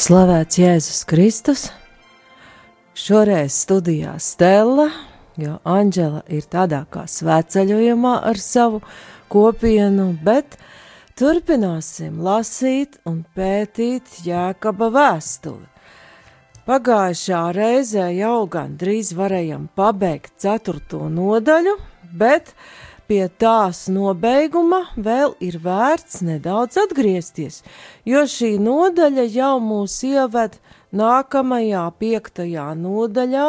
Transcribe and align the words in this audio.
Slavēts 0.00 0.56
Jēzus 0.56 1.02
Kristus! 1.04 1.62
Šoreiz 2.96 3.52
studijā 3.66 4.14
Stela, 4.16 4.86
jo 5.36 5.58
Anģela 5.68 6.22
ir 6.32 6.46
tādā 6.48 6.86
kā 6.88 7.02
svētceļojumā 7.04 8.14
ar 8.30 8.40
savu 8.40 8.80
kopienu, 9.28 10.06
bet 10.24 10.56
turpināsim 11.20 12.16
lasīt 12.24 12.96
un 13.04 13.18
pētīt 13.36 14.22
Jēkaba 14.24 14.88
vēstuli. 14.94 15.68
Pagājušā 16.64 17.42
reizē 17.60 18.08
jau 18.22 18.46
gandrīz 18.48 19.12
varējām 19.20 19.68
pabeigt 19.76 20.32
ceturto 20.40 21.10
nodaļu, 21.12 21.76
bet 22.16 22.54
pie 23.10 23.24
tās 23.42 23.88
nobeiguma 23.90 24.84
vēl 24.94 25.32
ir 25.42 25.56
vērts 25.64 26.20
nedaudz 26.22 26.78
atgriezties, 26.78 27.64
jo 28.06 28.22
šī 28.22 28.52
nodaļa 28.62 29.24
jau 29.34 29.56
mūs 29.64 29.96
ieved 30.06 30.60
nākamajā 30.94 31.88
piektajā 31.98 32.68
nodaļā, 32.78 33.48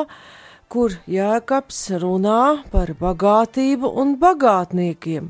kur 0.72 0.96
Jēkabs 1.06 1.84
runā 2.02 2.42
par 2.74 2.96
bagātību 2.98 3.94
un 4.02 4.16
bagātniekiem 4.24 5.30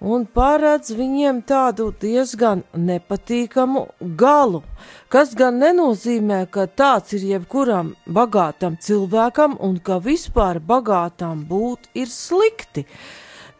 un 0.00 0.24
paredz 0.24 0.94
viņiem 0.96 1.42
tādu 1.46 1.90
diezgan 2.00 2.64
nepatīkamu 2.74 3.86
galu, 4.18 4.62
kas 5.12 5.34
gan 5.36 5.60
nenozīmē, 5.60 6.46
ka 6.50 6.66
tāds 6.66 7.14
ir 7.20 7.26
jebkuram 7.36 7.94
bagātam 8.08 8.80
cilvēkam 8.80 9.58
un 9.60 9.78
ka 9.78 10.00
vispār 10.02 10.58
bagātām 10.58 11.44
būt 11.46 11.92
ir 11.94 12.08
slikti 12.08 12.88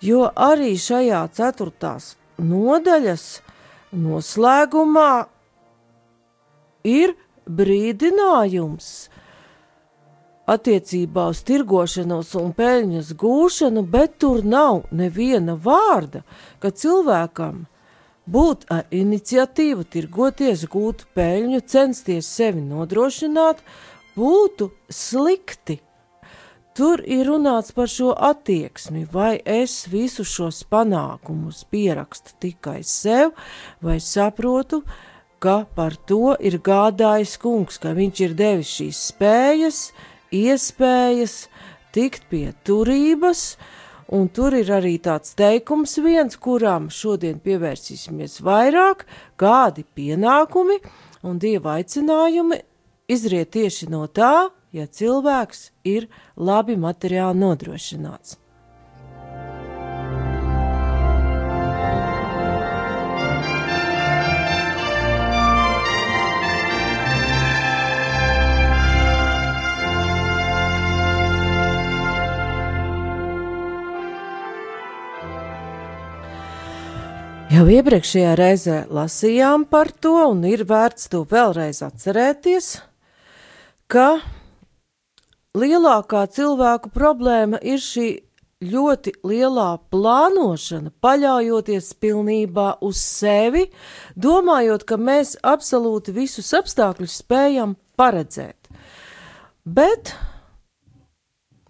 jo 0.05 0.29
arī 0.35 0.75
šajā 0.81 1.23
ceturtās 1.37 2.15
nodaļas 2.41 3.25
noslēgumā 3.93 5.13
ir 6.89 7.17
brīdinājums 7.51 8.93
attiecībā 10.51 11.29
uz 11.31 11.43
tirgošanos 11.47 12.33
un 12.41 12.55
peļņas 12.57 13.13
gūšanu, 13.19 13.85
bet 13.87 14.17
tur 14.23 14.43
nav 14.47 14.87
neviena 14.91 15.55
vārda, 15.55 16.25
ka 16.59 16.73
cilvēkam 16.75 17.67
būt 18.31 18.67
ar 18.71 18.89
iniciatīvu 18.95 19.87
tirgoties, 19.91 20.67
gūt 20.71 21.07
peļņu, 21.15 21.63
censties 21.71 22.27
sevi 22.27 22.63
nodrošināt, 22.65 23.63
būtu 24.17 24.71
slikti 24.91 25.79
Tur 26.81 27.03
ir 27.05 27.27
runāts 27.29 27.75
par 27.77 27.91
šo 27.93 28.15
attieksmi, 28.17 29.03
vai 29.13 29.35
es 29.45 29.83
visus 29.93 30.31
šos 30.33 30.63
panākumus 30.65 31.59
pierakstu 31.69 32.33
tikai 32.41 32.79
sev, 32.89 33.35
vai 33.85 33.99
saprotu, 34.01 34.79
ka 35.45 35.67
par 35.77 35.99
to 36.09 36.39
ir 36.41 36.57
gādājis 36.65 37.35
kungs, 37.43 37.77
ka 37.83 37.93
viņš 37.99 38.23
ir 38.25 38.33
devis 38.39 38.71
šīs 38.79 39.01
spējas, 39.11 39.81
iespējas 40.33 41.35
tikt 41.93 42.25
pie 42.33 42.47
turības, 42.65 43.43
un 44.09 44.31
tur 44.33 44.57
ir 44.57 44.73
arī 44.73 44.95
tāds 45.05 45.37
teikums 45.37 45.99
viens, 46.01 46.39
kurām 46.41 46.89
šodien 46.89 47.43
pievērsīsimies 47.45 48.39
vairāk, 48.41 49.05
kādi 49.37 49.85
pienākumi 49.85 50.81
un 51.29 51.37
dieva 51.45 51.77
aicinājumi 51.77 52.63
izriet 53.13 53.53
tieši 53.53 53.91
no 53.93 54.07
tā, 54.09 54.49
ja 54.73 54.87
cilvēks 54.87 55.71
ir 55.85 56.07
labi 56.37 56.77
materiāli 56.81 57.43
nodrošināts. 57.43 58.39
Jau 77.51 77.65
iepriekšējā 77.67 78.35
reizē 78.39 78.75
lasījām 78.95 79.65
par 79.69 79.91
to, 79.91 80.15
un 80.31 80.45
ir 80.47 80.63
vērts 80.65 81.11
to 81.11 81.25
vēlreiz 81.29 81.83
atcerēties, 81.83 82.69
ka 83.91 84.21
lielākā 85.59 86.27
cilvēku 86.31 86.91
problēma 86.95 87.59
ir 87.63 87.81
šī 87.83 88.09
ļoti 88.61 89.15
lielā 89.25 89.79
plānošana, 89.91 90.93
paļaujoties 91.01 91.95
pilnībā 91.97 92.75
uz 92.85 93.01
sevi, 93.01 93.71
domājot, 94.15 94.85
ka 94.85 94.99
mēs 95.01 95.39
absolūti 95.41 96.13
visus 96.13 96.53
apstākļus 96.55 97.17
spējam 97.23 97.75
paredzēt. 97.97 98.69
Bet 99.65 100.13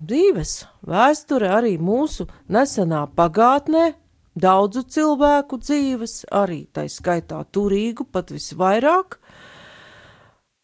dzīves 0.03 0.65
vēsture 0.87 1.53
arī 1.55 1.77
mūsu 1.79 2.27
nesenā 2.51 3.05
pagātnē, 3.15 3.93
daudzu 4.35 4.83
cilvēku 4.91 5.61
dzīves, 5.63 6.25
arī 6.35 6.65
tai 6.75 6.89
skaitā 6.91 7.45
turīgu 7.55 8.07
pat 8.11 8.35
visvairāk, 8.35 9.21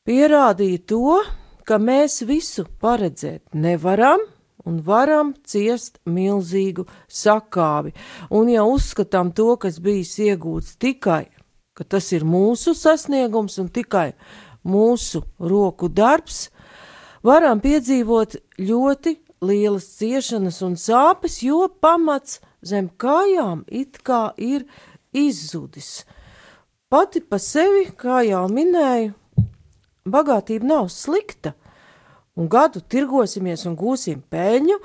pierādīja 0.06 0.84
to, 0.90 1.18
ka 1.66 1.78
mēs 1.82 2.22
visu 2.26 2.64
paredzēt 2.80 3.54
nevaram 3.54 4.22
un 4.66 4.80
varam 4.86 5.32
ciest 5.46 5.98
milzīgu 6.06 6.86
sakāvi. 7.10 7.94
Un 8.30 8.50
ja 8.50 8.64
uzskatām 8.66 9.32
to, 9.34 9.54
kas 9.60 9.78
bijis 9.82 10.16
iegūts 10.22 10.76
tikai, 10.82 11.26
ka 11.76 11.84
tas 11.84 12.10
ir 12.16 12.26
mūsu 12.26 12.74
sasniegums 12.74 13.58
un 13.62 13.70
tikai 13.70 14.12
mūsu 14.66 15.22
roku 15.38 15.90
darbs, 15.92 16.48
varam 17.26 17.62
piedzīvot 17.62 18.38
ļoti 18.58 19.16
lielas 19.46 19.86
ciešanas 19.98 20.62
un 20.66 20.74
sāpes, 20.80 21.42
jo 21.44 21.66
pamats 21.82 22.40
zem 22.64 22.88
kājām 22.88 23.64
it 23.68 24.00
kā 24.06 24.30
ir 24.38 24.66
izzudis. 25.14 26.06
Pati 26.90 27.20
pa 27.20 27.38
sevi, 27.42 27.88
kā 27.98 28.22
jau 28.26 28.46
minēju, 28.50 29.14
bagātība 30.06 30.70
nav 30.70 30.88
slikta, 30.94 31.54
un 32.36 32.48
gadu 32.52 32.80
tirgosimies 32.80 33.66
un 33.68 33.76
gūsim 33.78 34.22
peļņu, 34.30 34.78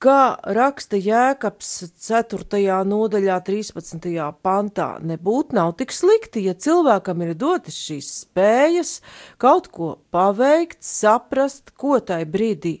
kā 0.00 0.20
raksta 0.56 0.96
Jēkabs 0.96 1.70
4. 2.00 2.64
nodaļā, 2.88 3.36
13. 3.44 4.08
pantā, 4.40 4.94
nebūtu 5.04 5.58
nav 5.58 5.74
tik 5.80 5.92
slikti, 5.92 6.46
ja 6.48 6.56
cilvēkam 6.56 7.26
ir 7.26 7.36
dotas 7.36 7.76
šīs 7.76 8.08
spējas 8.24 8.98
kaut 9.40 9.68
ko 9.74 9.94
paveikt, 10.14 10.80
saprast, 10.84 11.74
ko 11.76 12.00
tai 12.00 12.22
brīdī 12.24 12.78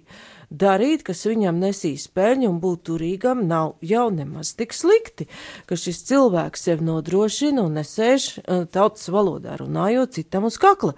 darīt, 0.50 1.04
kas 1.06 1.22
viņam 1.28 1.60
nesīs 1.62 2.08
peļņu 2.10 2.48
un 2.50 2.60
būt 2.62 2.86
turīgam, 2.88 3.44
nav 3.48 3.76
jau 3.86 4.08
nemaz 4.14 4.54
tik 4.58 4.74
slikti, 4.74 5.28
ka 5.68 5.78
šis 5.78 6.02
cilvēks 6.08 6.66
sev 6.66 6.82
nodrošina 6.84 7.62
un 7.62 7.78
nesēž 7.78 8.30
eh, 8.38 8.64
tautas 8.72 9.06
valodā 9.12 9.60
runājot 9.60 10.18
citam 10.18 10.48
uz 10.50 10.58
kakla. 10.60 10.96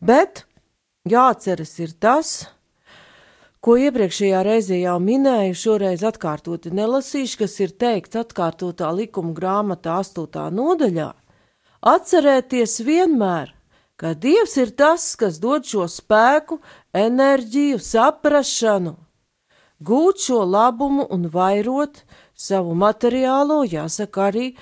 Bet 0.00 0.44
jāatceras 1.08 1.74
ir 1.82 1.94
tas, 1.98 2.46
ko 3.58 3.74
iepriekšējā 3.82 4.42
reizē 4.46 4.78
jau 4.78 4.98
minēju, 5.02 5.56
šoreiz 5.58 6.04
atkārtoti 6.06 6.70
nelasīšu, 6.74 7.40
kas 7.42 7.58
ir 7.64 7.74
teikts 7.74 8.20
atkārtotā 8.20 8.92
likuma 8.94 9.34
grāmatā 9.34 9.98
8. 10.04 10.48
nodaļā. 10.54 11.10
Atcerēties 11.82 12.78
vienmēr, 12.86 13.52
ka 13.98 14.14
Dievs 14.14 14.56
ir 14.62 14.70
tas, 14.78 15.10
kas 15.18 15.38
dod 15.42 15.66
šo 15.66 15.88
spēku, 15.90 16.60
enerģiju, 16.94 17.82
saprašanu, 17.82 18.94
gūt 19.82 20.22
šo 20.22 20.44
labumu 20.46 21.06
un 21.10 21.26
vairot 21.30 22.04
savu 22.38 22.74
materiālo, 22.78 23.64
jāsaka 23.66 24.28
arī 24.28 24.44
e, 24.52 24.56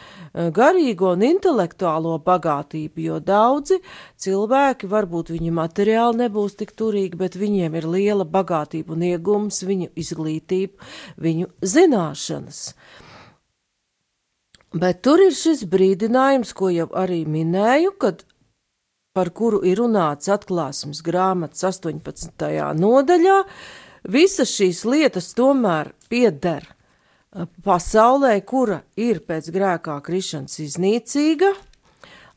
garīgo 0.57 1.13
un 1.13 1.25
intelektuālo 1.27 2.15
bagātību, 2.25 3.03
jo 3.05 3.19
daudzi 3.21 3.77
cilvēki, 4.25 4.89
varbūt 4.89 5.35
viņi 5.35 5.53
materiāli 5.53 6.23
nebūs 6.25 6.57
tik 6.57 6.73
turīgi, 6.79 7.19
bet 7.21 7.37
viņiem 7.37 7.77
ir 7.77 7.89
liela 7.93 8.25
bagātība 8.25 8.97
un 8.97 9.05
iegums, 9.11 9.61
viņu 9.69 9.91
izglītība, 9.93 10.89
viņu 11.21 11.51
zināšanas. 11.61 12.63
Bet 14.77 15.03
tur 15.05 15.21
ir 15.27 15.37
šis 15.37 15.67
brīdinājums, 15.69 16.55
ko 16.57 16.71
jau 16.73 16.89
arī 16.97 17.23
minēju, 17.29 17.93
kad 18.01 18.25
par 19.17 19.31
kuru 19.37 19.61
ir 19.69 19.79
runāts 19.81 20.33
atklāsmes 20.33 21.03
grāmatas 21.05 21.65
18. 21.69 22.49
nodaļā, 22.81 23.37
visas 24.09 24.53
šīs 24.57 24.83
lietas 24.89 25.31
tomēr 25.37 25.93
pieder 26.09 26.73
pasaulē, 27.65 28.39
kura 28.47 28.83
ir 28.97 29.21
pēc 29.27 29.51
grēkā 29.55 29.97
krišanas 30.05 30.61
iznīcīga, 30.65 31.53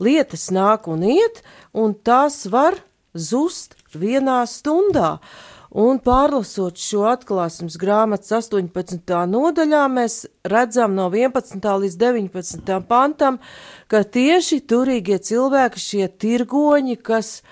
lietas 0.03 0.49
nāk 0.55 0.89
un 0.91 1.05
iet, 1.07 1.43
un 1.73 1.93
tās 1.93 2.45
var 2.51 2.79
zust 3.13 3.77
vienā 3.95 4.41
stundā. 4.47 5.17
Un 5.69 5.99
pārlasot 6.01 6.79
šo 6.81 7.03
atklāsmes 7.11 7.75
grāmatas 7.77 8.31
18. 8.33 9.03
nodaļā, 9.29 9.83
mēs 9.93 10.23
redzam 10.41 10.95
no 10.97 11.11
11. 11.13 11.61
līdz 11.83 11.97
19. 12.01 12.79
pantam, 12.89 13.37
ka 13.85 14.01
tieši 14.01 14.63
turīgie 14.65 15.19
cilvēki, 15.21 15.83
šie 15.83 16.07
tirgoņi, 16.09 16.97
kas 16.97 17.43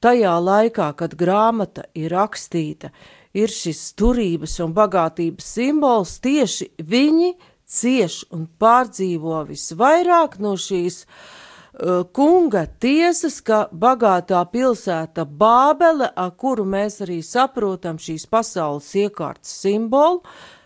tajā 0.00 0.32
laikā, 0.40 0.88
kad 0.96 1.18
grāmata 1.20 1.84
ir 1.92 2.16
rakstīta, 2.16 2.94
ir 3.36 3.52
šis 3.52 3.82
turības 3.98 4.56
un 4.64 4.72
bagātības 4.76 5.50
simbols, 5.56 6.16
tieši 6.24 6.70
viņi 6.80 7.34
cieš 7.66 8.22
un 8.34 8.46
pārdzīvo 8.60 9.42
visvairāk 9.48 10.38
no 10.42 10.54
šīs 10.60 11.02
uh, 11.04 12.04
kunga 12.16 12.64
tiesas, 12.80 13.40
ka 13.44 13.66
bagātā 13.72 14.42
pilsēta 14.52 15.26
Bābele, 15.26 16.08
ar 16.14 16.34
kuru 16.38 16.64
mēs 16.64 17.02
arī 17.04 17.20
saprotam 17.26 17.98
šīs 18.00 18.28
pasaules 18.30 18.92
iekārtas 18.96 19.56
simbolu, 19.64 20.22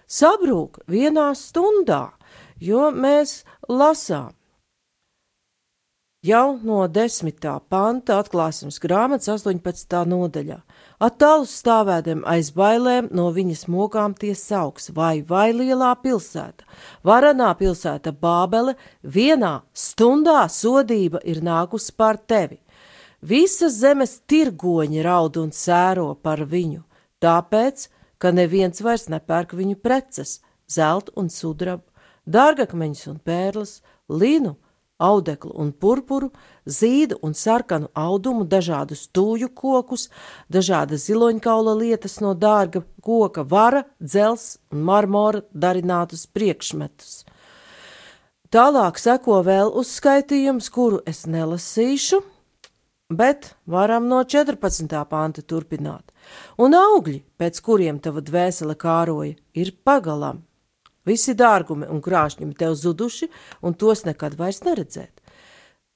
sabrūk 0.06 0.82
vienā 0.90 1.31
stundā, 1.38 2.11
jo 2.61 2.90
mēs 2.93 3.43
lasām 3.69 4.34
jau 6.23 6.58
no 6.62 6.84
desmitā 6.88 7.56
panta 7.73 8.20
atklāsmes 8.20 8.81
grāmatas 8.82 9.31
18. 9.32 10.05
nodaļā. 10.11 10.61
Attālu 11.00 11.47
stāvēdam 11.49 12.26
aiz 12.29 12.50
bailēm 12.52 13.06
no 13.17 13.31
viņas 13.32 13.62
mokām 13.73 14.12
tie 14.12 14.35
sauks, 14.37 14.91
vai 14.93 15.23
vai 15.25 15.47
lielā 15.56 15.94
pilsēta, 16.02 16.67
varanā 17.08 17.55
pilsēta 17.56 18.12
Bābele, 18.12 18.75
vienā 19.00 19.62
stundā 19.73 20.43
sodība 20.52 21.23
ir 21.25 21.41
nākusi 21.41 21.94
pār 21.97 22.20
tevi. 22.29 22.61
Visas 23.25 23.79
zemes 23.81 24.19
tirgoņi 24.29 25.00
raud 25.06 25.41
un 25.41 25.55
sēro 25.56 26.11
par 26.20 26.44
viņu, 26.44 26.85
tāpēc, 27.25 27.88
ka 28.20 28.37
neviens 28.37 28.85
vairs 28.85 29.08
nepērk 29.08 29.56
viņu 29.56 29.81
preces, 29.81 30.43
zeltu 30.69 31.17
un 31.17 31.32
sudrabu, 31.32 31.87
dārgakmeņus 32.29 33.06
un 33.08 33.17
pērles, 33.25 33.79
linu, 34.08 34.58
audeklu 35.00 35.52
un 35.58 35.73
purpuru, 35.73 36.31
zīdu 36.69 37.19
un 37.26 37.35
sarkanu 37.35 37.88
audumu, 37.97 38.44
dažādus 38.44 39.06
tūju 39.17 39.50
kokus, 39.56 40.08
dažādas 40.52 41.08
ziloņkaula 41.08 41.75
lietas 41.81 42.20
no 42.20 42.35
dārga 42.35 42.85
koka, 43.02 43.44
vara, 43.44 43.85
dzels 44.00 44.58
un 44.73 44.85
marmora 44.87 45.43
darinātus 45.52 46.26
priekšmetus. 46.31 47.23
Tālāk 48.50 48.99
seko 48.99 49.41
vēl 49.47 49.70
uzskaitījums, 49.79 50.69
kuru 50.75 50.99
es 51.06 51.23
nelasīšu, 51.31 52.19
bet 53.11 53.55
varam 53.67 54.08
no 54.11 54.25
14. 54.26 54.91
panta 55.11 55.43
turpināt. 55.43 56.11
Un 56.58 56.75
augļi, 56.75 57.23
pēc 57.38 57.62
kuriem 57.62 57.99
tava 58.02 58.23
dvēsele 58.26 58.75
kāroja, 58.79 59.37
ir 59.55 59.75
pagalam 59.87 60.43
Visi 61.08 61.35
dārgumi 61.35 61.88
un 61.88 62.02
krāšņumi 62.05 62.56
tev 62.58 62.76
zuduši, 62.76 63.31
un 63.64 63.75
tos 63.75 64.05
nekad 64.05 64.37
vairs 64.38 64.61
neredzēt. 64.67 65.20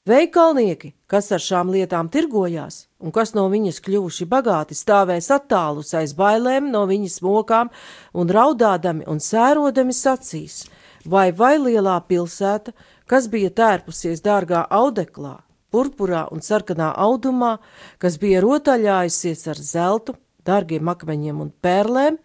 Veikalnieki, 0.05 0.91
kas 1.09 1.31
ar 1.33 1.41
šām 1.41 1.71
lietām 1.73 2.11
tirgojās, 2.13 2.91
un 3.01 3.13
kas 3.13 3.33
no 3.33 3.47
viņas 3.49 3.79
kļuvuši 3.87 4.27
bagāti, 4.29 4.77
stāvēs 4.77 5.31
attālus 5.33 5.95
aiz 5.97 6.13
bailēm 6.19 6.69
no 6.73 6.83
viņas 6.91 7.23
mokām, 7.25 7.71
un 8.13 8.29
raudādami 8.29 9.07
un 9.09 9.23
sērodami 9.25 9.97
sacīs, 9.97 10.67
vai 11.09 11.31
vai 11.33 11.55
lielā 11.57 11.97
pilsēta, 12.05 12.77
kas 13.09 13.31
bija 13.33 13.49
tērpusies 13.57 14.21
dārgā 14.25 14.67
audeklā, 14.69 15.39
purpurā 15.73 16.27
un 16.37 16.45
sarkanā 16.45 16.93
audumā, 17.01 17.57
kas 17.97 18.21
bija 18.21 18.45
rotaļājusies 18.45 19.49
ar 19.49 19.65
zeltu, 19.73 20.19
dārgiem 20.45 20.93
akmeņiem 20.93 21.41
un 21.41 21.53
pērlēm, 21.65 22.21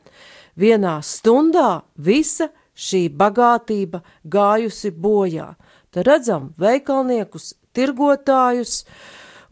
vienā 0.59 0.99
stundā 0.99 1.85
visa 1.95 2.51
šī 2.79 3.07
bagātība 3.19 4.01
gājusi 4.23 4.91
bojā. 4.95 5.51
Te 5.91 6.05
redzam 6.05 6.53
veikalniekus, 6.61 7.53
tirgotājus, 7.75 8.83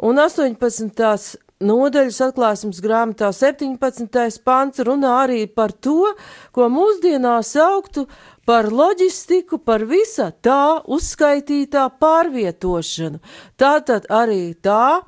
un 0.05 0.21
18. 0.21 1.37
nodaļas 1.67 2.21
atklāsmes 2.27 2.79
grāmatā 2.83 3.31
17. 3.33 4.39
pants 4.45 4.83
runā 4.85 5.13
arī 5.23 5.43
par 5.49 5.73
to, 5.73 6.13
ko 6.53 6.69
mūsdienās 6.69 7.55
augtu 7.61 8.05
par 8.47 8.69
loģistiku, 8.71 9.59
par 9.59 9.83
visa 9.89 10.29
tā 10.45 10.79
uzskaitītā 10.85 11.89
pārvietošanu. 11.99 13.19
Tātad 13.59 14.07
arī 14.13 14.53
tā, 14.63 15.01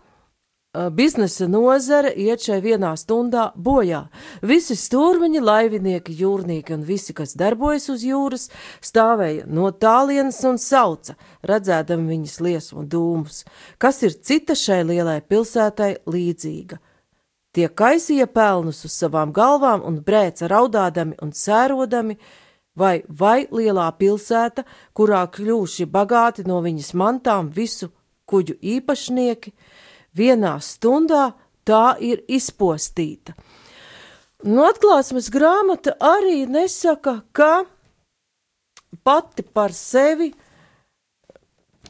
biznesa 0.73 1.47
nozare 1.47 2.11
iet 2.13 2.43
šai 2.45 2.59
vienā 2.61 2.91
stundā 2.97 3.49
bojā. 3.57 4.03
Visi 4.45 4.75
stūrmiņi, 4.77 5.41
laivinieki, 5.41 6.13
jūrnieki 6.13 6.75
un 6.75 6.83
visi, 6.85 7.13
kas 7.17 7.33
darbojas 7.33 7.89
uz 7.89 8.03
jūras, 8.05 8.49
stāvēja 8.81 9.47
no 9.49 9.71
tālienes 9.71 10.37
un 10.45 10.59
sauca, 10.61 11.15
redzēdami 11.41 12.13
viņas 12.13 12.37
liesmu 12.45 12.85
dūmus, 12.85 13.45
kas 13.81 14.03
ir 14.05 14.13
cita 14.21 14.53
šai 14.53 14.83
lielai 14.85 15.21
pilsētai 15.25 15.95
līdzīga. 16.05 16.77
Tie 17.49 17.65
kaisīja 17.65 18.27
pelnus 18.29 18.83
uz 18.85 18.93
savām 18.93 19.33
galvām 19.33 19.81
un 19.81 20.03
brēca 20.05 20.45
raudādami 20.51 21.17
un 21.25 21.33
sērodami, 21.33 22.19
vai 22.77 23.01
vai 23.09 23.47
lielā 23.49 23.89
pilsēta, 23.97 24.63
kurā 24.93 25.25
kļūši 25.33 25.89
bagāti 25.89 26.45
no 26.45 26.61
viņas 26.61 26.93
mantām 26.93 27.49
visu 27.49 27.89
kuģu 28.29 28.59
īpašnieki, 28.61 29.55
vienā 30.17 30.57
stundā 30.63 31.31
tā 31.67 31.95
ir 32.01 32.23
izpostīta. 32.27 33.35
Nu, 34.47 34.63
atklāsmes 34.63 35.27
grāmata 35.33 35.97
arī 35.99 36.45
nesaka, 36.47 37.19
ka 37.35 37.65
pati 39.03 39.43
par 39.43 39.75
sevi 39.75 40.31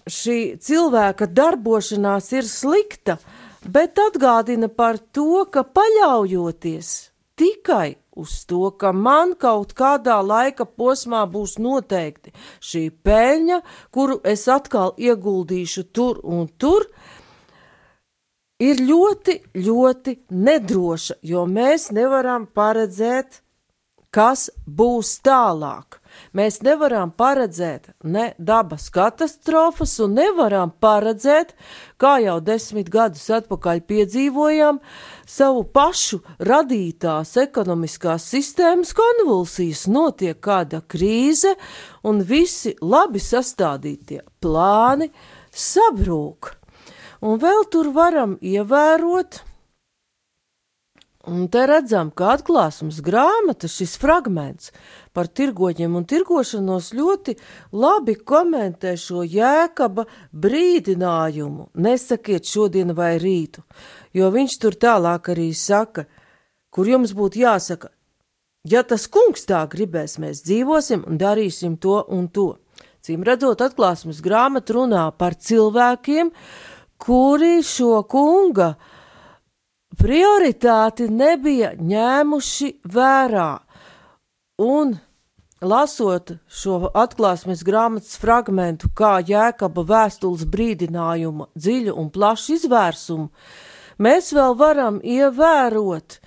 šī 0.09 0.57
cilvēka 0.57 1.29
darbošanās 1.29 2.31
ir 2.33 2.49
slikta, 2.49 3.19
bet 3.65 4.01
atgādina 4.01 4.69
par 4.71 4.97
to, 4.97 5.45
ka 5.53 5.61
paļaujoties 5.63 6.89
tikai 7.39 7.99
uz 8.19 8.45
to, 8.49 8.71
ka 8.81 8.91
man 8.91 9.35
kaut 9.39 9.75
kādā 9.77 10.17
laika 10.25 10.65
posmā 10.65 11.21
būs 11.31 11.57
noteikti 11.61 12.33
šī 12.59 12.83
peļņa, 13.05 13.61
kuru 13.95 14.19
es 14.27 14.47
atkal 14.51 14.95
ieguldīšu 14.97 15.85
tur 15.95 16.19
un 16.23 16.49
tur, 16.57 16.89
ir 18.59 18.81
ļoti, 18.83 19.39
ļoti 19.55 20.15
nedroša, 20.35 21.21
jo 21.23 21.45
mēs 21.47 21.89
nevaram 21.95 22.47
paredzēt, 22.55 23.41
kas 24.09 24.49
būs 24.65 25.19
tālāk. 25.25 25.99
Mēs 26.33 26.59
nevaram 26.65 27.11
paredzēt 27.13 27.91
ne 28.03 28.31
dabas 28.41 28.87
katastrofas, 28.93 29.93
un 30.01 30.17
nevaram 30.17 30.73
paredzēt, 30.81 31.53
kā 32.01 32.17
jau 32.23 32.39
desmit 32.41 32.89
gadus 32.89 33.27
atpakaļ 33.37 33.83
piedzīvojām, 33.89 34.81
savu 35.29 35.63
pašu 35.69 36.21
radītās 36.49 37.35
ekonomiskās 37.45 38.25
sistēmas 38.33 38.95
konvulsijas. 38.97 39.85
Notiek 39.87 40.41
kāda 40.41 40.81
krīze, 40.81 41.53
un 42.03 42.23
visi 42.25 42.73
labi 42.81 43.21
sastādītie 43.21 44.23
plāni 44.41 45.13
sabrūk. 45.53 46.58
Un 47.19 47.35
vēl 47.35 47.65
tur 47.67 47.89
varam 47.91 48.38
ievērot, 48.39 49.41
un 51.27 51.49
te 51.51 51.65
redzam, 51.67 52.13
ka 52.15 52.29
atklāsmes 52.38 53.01
grāmata 53.03 53.67
šis 53.67 53.97
fragments 53.99 54.71
par 55.11 55.27
tirgoņiem 55.27 55.97
un 55.99 56.05
tirgošanos 56.07 56.93
ļoti 56.95 57.35
labi 57.75 58.15
komentē 58.15 58.95
šo 58.95 59.25
jēkaba 59.27 60.07
brīdinājumu. 60.31 61.67
Nesakiet 61.75 62.47
šodien 62.47 62.95
vai 62.95 63.17
rītu, 63.19 63.65
jo 64.15 64.31
viņš 64.31 64.57
tur 64.63 64.79
tālāk 64.79 65.33
arī 65.35 65.51
saka, 65.51 66.07
kur 66.71 66.88
jums 66.88 67.11
būtu 67.11 67.43
jāsaka, 67.43 67.91
ja 68.63 68.88
tas 68.88 69.09
kungs 69.11 69.43
tā 69.43 69.65
gribēs, 69.67 70.15
mēs 70.23 70.45
dzīvosim 70.47 71.03
un 71.03 71.19
darīsim 71.19 71.75
to 71.83 71.99
un 72.07 72.31
to. 72.31 72.53
Cīm 73.03 73.23
redzot, 73.23 73.61
atklāsmes 73.63 74.19
grāmata 74.23 74.75
runā 74.75 75.05
par 75.15 75.35
cilvēkiem, 75.35 76.31
kuri 76.99 77.59
šo 77.63 78.03
kunga 78.09 78.73
prioritāti 79.99 81.09
nebija 81.11 81.73
ņēmuši 81.79 82.69
vērā. 82.93 83.51
Un 84.59 84.95
lasot 85.61 86.33
šo 86.47 86.91
atklāsmes 86.95 87.63
grāmatas 87.67 88.15
fragmentu, 88.19 88.91
kā 88.95 89.19
jēkaba 89.25 89.83
vēstules 89.87 90.45
brīdinājuma 90.51 91.49
dziļu 91.55 91.95
un 91.99 92.09
plašu 92.15 92.55
izvērsumu, 92.59 93.29
mēs 93.99 94.31
vēl 94.35 94.55
varam 94.59 94.99
ievērot, 95.03 96.19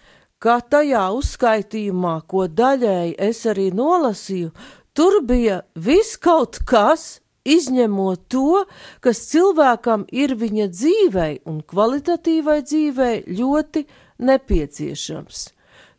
ka 0.42 0.58
tajā 0.60 1.06
uzskaitījumā, 1.16 2.18
ko 2.26 2.48
daļēji 2.50 3.16
es 3.30 3.44
arī 3.48 3.70
nolasīju, 3.76 4.52
tur 4.92 5.20
bija 5.24 5.62
viss 5.76 6.18
kaut 6.20 6.58
kas, 6.68 7.21
izņemot 7.44 8.26
to, 8.32 8.64
kas 9.04 9.24
cilvēkam 9.32 10.06
ir 10.12 10.36
viņa 10.38 10.68
dzīvei 10.72 11.32
un 11.48 11.62
kvalitatīvai 11.66 12.60
dzīvei 12.62 13.14
ļoti 13.38 13.86
nepieciešams. 14.22 15.46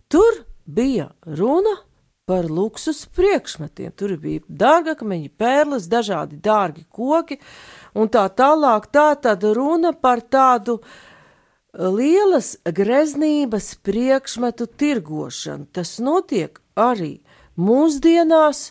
Tur 0.08 0.44
bija 0.66 1.10
runa 1.26 1.76
par 2.26 2.48
luksus 2.48 3.06
priekšmetiem. 3.16 3.92
Tur 4.00 4.16
bija 4.22 4.44
dārgakmeņi, 4.48 5.32
pērles, 5.38 5.90
dažādi 5.92 6.40
dārgi 6.40 6.86
koki 6.88 7.40
un 8.00 8.12
tā 8.12 8.28
tālāk. 8.32 8.88
Tā 8.94 9.12
tad 9.20 9.44
runa 9.44 9.92
par 9.94 10.24
tādu 10.24 10.80
lielas 11.74 12.56
greznības 12.64 13.74
priekšmetu 13.84 14.70
tirgošanu. 14.80 15.68
Tas 15.76 15.98
notiek 16.00 16.62
arī 16.80 17.18
mūsdienās 17.60 18.70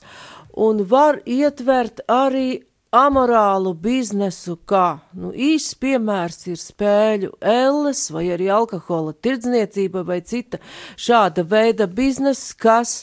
un 0.52 0.85
var 0.88 1.21
ietvert 1.26 2.02
arī 2.11 2.62
amorālu 2.92 3.73
biznesu, 3.73 4.59
kā 4.68 5.00
nu, 5.16 5.30
īsts 5.32 5.78
piemērs 5.80 6.47
ir 6.52 6.61
spēļu 6.61 7.32
elles, 7.40 8.04
vai 8.12 8.26
arī 8.35 8.50
alkohola 8.52 9.14
tirdzniecība, 9.16 10.04
vai 10.04 10.21
cita 10.21 10.61
šāda 11.00 11.47
veida 11.49 11.88
biznesa, 11.88 12.52
kas 12.61 12.94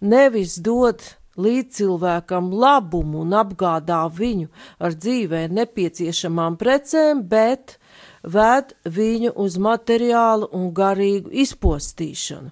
nevis 0.00 0.56
dod 0.56 1.04
līdz 1.36 1.80
cilvēkam 1.80 2.48
labumu 2.56 3.20
un 3.26 3.36
apgādā 3.36 4.00
viņu 4.08 4.48
ar 4.80 4.96
dzīvē 4.96 5.46
nepieciešamām 5.52 6.56
precēm, 6.56 7.20
bet 7.28 7.76
ved 8.24 8.72
viņu 8.88 9.34
uz 9.44 9.58
materiālu 9.60 10.48
un 10.56 10.72
garīgu 10.72 11.34
izpostīšanu. 11.44 12.50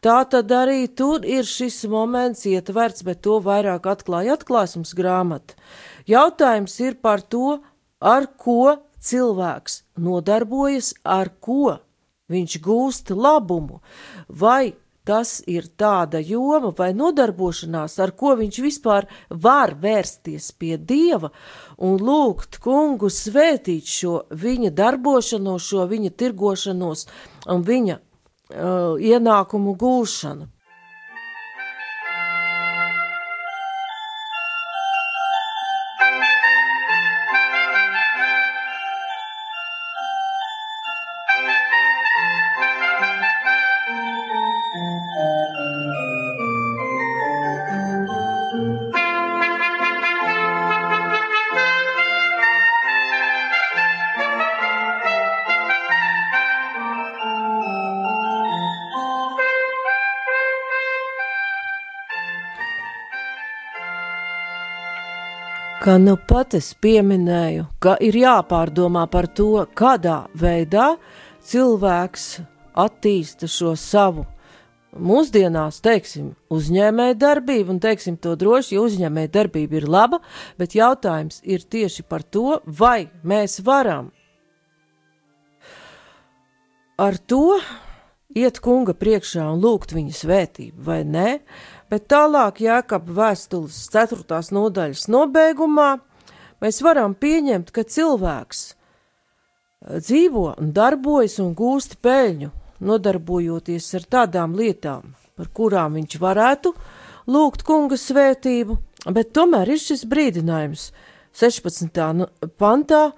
Tā 0.00 0.22
tad 0.32 0.52
arī 0.56 0.86
tur 0.96 1.26
ir 1.28 1.44
šis 1.44 1.82
moments 1.92 2.46
ietverts, 2.48 3.04
bet 3.04 3.20
to 3.26 3.36
vairāk 3.44 3.84
atklāja 3.90 4.38
atklāsums 4.38 4.94
grāmata. 4.96 5.58
Jautājums 6.08 6.78
ir 6.80 6.96
par 7.04 7.20
to, 7.20 7.58
ar 8.00 8.30
ko 8.40 8.80
cilvēks 9.00 9.82
nodarbojas, 10.00 10.94
ar 11.04 11.28
ko 11.44 11.76
viņš 12.32 12.56
gūst 12.64 13.12
labumu, 13.12 13.82
vai 14.28 14.72
tas 15.04 15.40
ir 15.50 15.66
tāda 15.80 16.20
joma 16.24 16.72
vai 16.76 16.92
nodarbošanās, 16.96 17.98
ar 18.00 18.12
ko 18.16 18.36
viņš 18.40 18.60
vispār 18.64 19.08
var 19.28 19.74
vērsties 19.80 20.52
pie 20.56 20.76
Dieva 20.78 21.32
un 21.76 22.00
lūgt 22.00 22.60
kungu 22.64 23.10
svētīt 23.12 23.88
šo 23.88 24.20
viņa 24.30 24.70
darbošanos, 24.76 25.66
šo 25.66 25.88
viņa 25.90 26.14
tirgošanos 26.20 27.08
un 27.50 27.66
viņa 27.66 27.98
ienākumu 28.52 29.76
gūšanu. 29.78 30.48
Kā 65.90 65.96
nu 65.98 66.12
pat 66.14 66.54
es 66.54 66.68
pieminēju, 66.78 67.64
ka 67.82 67.96
ir 68.06 68.14
jāpārdomā 68.14 69.00
par 69.10 69.26
to, 69.34 69.64
kādā 69.74 70.28
veidā 70.38 70.84
cilvēks 71.50 72.26
attīsta 72.78 73.48
šo 73.50 73.72
savu 73.74 74.22
mūsdienās, 74.94 75.80
teiksim, 75.82 76.28
uzņēmēja 76.54 77.16
darbību, 77.24 77.74
un 77.74 77.82
teiksim 77.82 78.20
to 78.22 78.36
droši, 78.38 78.76
ja 78.76 78.84
uzņēmēja 78.86 79.32
darbība 79.34 79.80
ir 79.80 79.88
laba, 79.90 80.22
bet 80.62 80.78
jautājums 80.78 81.42
ir 81.42 81.66
tieši 81.66 82.06
par 82.06 82.22
to, 82.22 82.60
vai 82.66 83.08
mēs 83.26 83.58
varam 83.66 84.12
ar 87.02 87.18
to 87.18 87.58
iet 88.36 88.60
kunga 88.62 88.94
priekšā 88.94 89.44
un 89.52 89.60
lūgt 89.62 89.94
viņa 89.94 90.14
svētību, 90.14 90.84
vai 90.86 91.00
nē, 91.04 91.40
bet 91.90 92.06
tālāk 92.10 92.62
Jēkab 92.62 93.10
vēstules 93.16 93.78
4. 93.92 94.40
nodaļas 94.54 95.08
nobeigumā 95.10 95.90
mēs 96.62 96.80
varam 96.84 97.16
pieņemt, 97.18 97.72
ka 97.74 97.84
cilvēks 97.84 98.62
eh, 98.70 99.98
dzīvo 99.98 100.46
un 100.60 100.72
darbojas 100.76 101.38
un 101.42 101.54
gūst 101.58 101.98
peļņu, 102.04 102.52
nodarbojoties 102.80 103.88
ar 103.98 104.06
tādām 104.16 104.54
lietām, 104.56 105.14
par 105.36 105.50
kurām 105.52 105.98
viņš 105.98 106.18
varētu 106.20 106.74
lūgt 107.30 107.64
kunga 107.66 107.98
svētību, 108.00 108.78
bet 109.12 109.34
tomēr 109.36 109.74
ir 109.74 109.82
šis 109.82 110.06
brīdinājums 110.08 110.90
16. 111.36 112.26
pantā, 112.58 113.10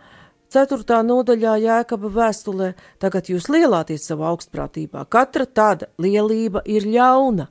4. 0.52 0.98
nodaļā 1.08 1.54
Jēkaba 1.62 2.10
vēstulē, 2.12 2.72
tagad 3.00 3.30
jūs 3.32 3.48
lielāties 3.48 4.04
savā 4.10 4.28
augstprātībā, 4.34 5.06
katra 5.08 5.46
tāda 5.48 5.88
lielība 6.02 6.60
ir 6.68 6.84
ļauna, 6.92 7.46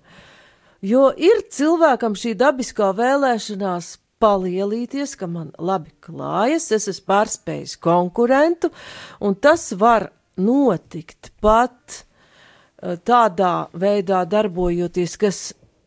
jo 0.85 1.07
ir 1.17 1.41
cilvēkam 1.49 2.13
šī 2.13 2.35
dabiskā 2.37 2.91
vēlēšanās 2.99 3.95
palielīties, 4.21 5.15
ka 5.17 5.25
man 5.25 5.49
labi 5.57 5.95
klājas, 6.03 6.69
es 6.75 6.85
esmu 6.91 7.07
pārspējis 7.09 7.79
konkurentu, 7.81 8.69
un 9.17 9.33
tas 9.33 9.71
var 9.73 10.11
notikt 10.37 11.31
pat 11.41 11.97
eh, 11.97 12.99
tādā 13.01 13.71
veidā 13.73 14.21
darbojoties, 14.29 15.17
kas 15.17 15.39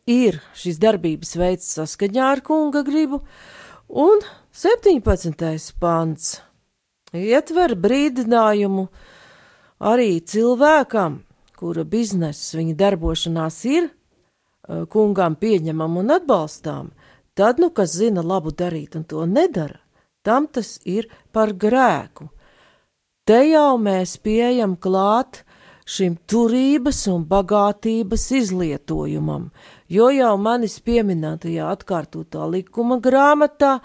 ir 0.03 0.41
šīs 0.57 0.81
darbības 0.83 1.31
veids 1.39 1.71
saskaņā 1.79 2.27
ar 2.35 2.43
kunga 2.43 2.83
gribu, 2.85 3.21
un 3.87 4.19
17. 4.51 5.71
pants 5.79 6.35
ietver 7.19 7.75
brīdinājumu 7.79 8.87
arī 9.79 10.19
cilvēkam, 10.21 11.21
kura 11.55 11.85
biznesa, 11.87 12.57
viņa 12.59 12.75
darbošanās 12.79 13.59
ir 13.71 13.87
eh, 13.87 14.85
kungām 14.91 15.37
pieņemama 15.39 16.03
un 16.03 16.15
atbalstām, 16.19 16.91
tad, 17.35 17.59
nu, 17.59 17.71
kas 17.71 17.95
zina 17.97 18.23
labu 18.23 18.51
darīt 18.51 18.95
un 18.99 19.03
to 19.07 19.25
nedara, 19.25 19.79
tam 20.23 20.47
tas 20.47 20.79
ir 20.85 21.09
par 21.31 21.53
grēku. 21.53 22.29
Te 23.25 23.41
jau 23.49 23.77
mēs 23.81 24.19
pieejam 24.21 24.75
klāt 24.77 25.41
šim 25.85 26.17
turības 26.29 27.03
un 27.09 27.23
bagātības 27.29 28.25
izlietojumam, 28.39 29.49
jo 29.89 30.09
jau 30.13 30.33
manis 30.41 30.79
pieminētajā 30.85 31.69
atkārtotā 31.73 32.45
likuma 32.49 32.99
grāmatā 33.01 33.79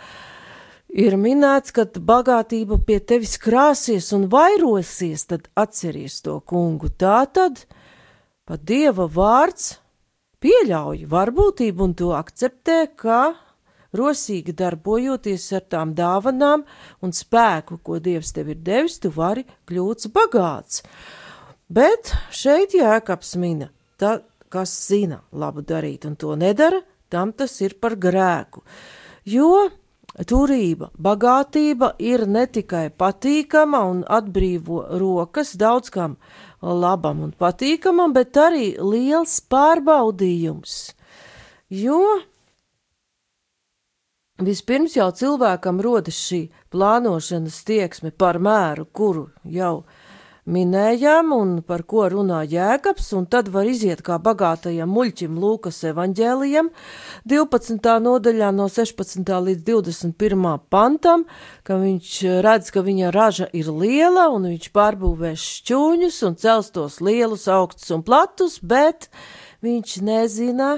ir 0.93 1.17
minēts, 1.21 1.73
ka 1.75 1.85
bagātība 1.85 2.81
pie 2.87 2.99
tevis 3.01 3.37
krāsies 3.41 4.11
un 4.17 4.29
vairosies, 4.33 5.27
tad 5.31 5.49
atceries 5.59 6.21
to 6.25 6.41
kungu. 6.41 6.91
Tā 6.91 7.25
tad 7.33 7.65
pat 8.49 8.65
dieva 8.67 9.07
vārds 9.07 9.79
pieļauj 10.43 11.07
varbūtību 11.11 11.87
un 11.87 11.95
to 11.95 12.11
akceptē, 12.17 12.81
ka 12.97 13.35
rosīgi 13.97 14.55
darbojoties 14.57 15.49
ar 15.59 15.67
tām 15.71 15.95
dāvanām 15.99 16.65
un 17.03 17.15
spēku, 17.15 17.81
ko 17.83 17.99
dievs 17.99 18.33
tev 18.35 18.53
ir 18.55 18.63
devis, 18.63 18.99
tu 19.03 19.11
vari 19.15 19.45
kļūt 19.69 20.09
bagāts. 20.15 20.83
Bet 21.71 22.15
šeit 22.35 22.75
jēkabs 22.75 23.37
mina, 23.39 23.71
tā, 23.99 24.21
kas 24.51 24.73
zina 24.89 25.21
labu 25.31 25.63
darīt 25.63 26.07
un 26.09 26.17
to 26.19 26.35
nedara, 26.39 26.81
tam 27.11 27.33
tas 27.33 27.55
ir 27.63 27.77
par 27.83 27.95
grēku. 27.99 28.63
Jo 29.27 29.69
Turība, 30.29 30.91
bagātība 31.01 31.95
ir 32.03 32.27
ne 32.29 32.43
tikai 32.47 32.91
patīkama 32.93 33.81
un 33.89 34.03
atbrīvo 34.05 34.83
rokas 35.01 35.55
daudz 35.57 35.89
kam 35.95 36.19
labam 36.61 37.23
un 37.25 37.31
patīkamam, 37.33 38.13
bet 38.13 38.37
arī 38.37 38.75
liels 38.77 39.39
pārbaudījums. 39.49 40.93
Jo 41.71 42.03
vispirms 44.45 44.99
jau 44.99 45.09
cilvēkam 45.15 45.81
rodas 45.81 46.19
šī 46.21 46.43
plānošanas 46.73 47.63
tieksme 47.65 48.13
par 48.13 48.41
mēru, 48.43 48.87
kuru 48.93 49.29
jau 49.45 49.85
minējām 50.49 51.33
un 51.37 51.51
par 51.67 51.83
ko 51.89 52.07
runā 52.13 52.41
Jēkabs, 52.49 53.11
un 53.19 53.27
tad 53.31 53.51
var 53.53 53.69
iziet 53.69 54.03
kā 54.07 54.19
bagātajam 54.23 54.91
muļķim 54.91 55.37
Lūkas 55.41 55.83
evaņģēlijam, 55.91 56.71
12. 57.29 57.91
nodaļā 58.07 58.51
no 58.57 58.69
16. 58.73 59.35
līdz 59.49 59.67
21. 59.69 60.49
pantam, 60.73 61.27
ka 61.67 61.77
viņš 61.83 62.15
redz, 62.47 62.73
ka 62.73 62.85
viņa 62.87 63.13
raža 63.15 63.51
ir 63.53 63.69
liela, 63.69 64.31
un 64.33 64.49
viņš 64.51 64.73
pārbūvēs 64.77 65.47
šķūņus 65.61 66.23
un 66.29 66.41
cels 66.41 66.73
tos 66.75 67.01
lielus, 67.05 67.49
augstus 67.51 67.93
un 67.95 68.05
platus, 68.07 68.59
bet 68.63 69.11
viņš 69.65 70.01
nezina, 70.07 70.73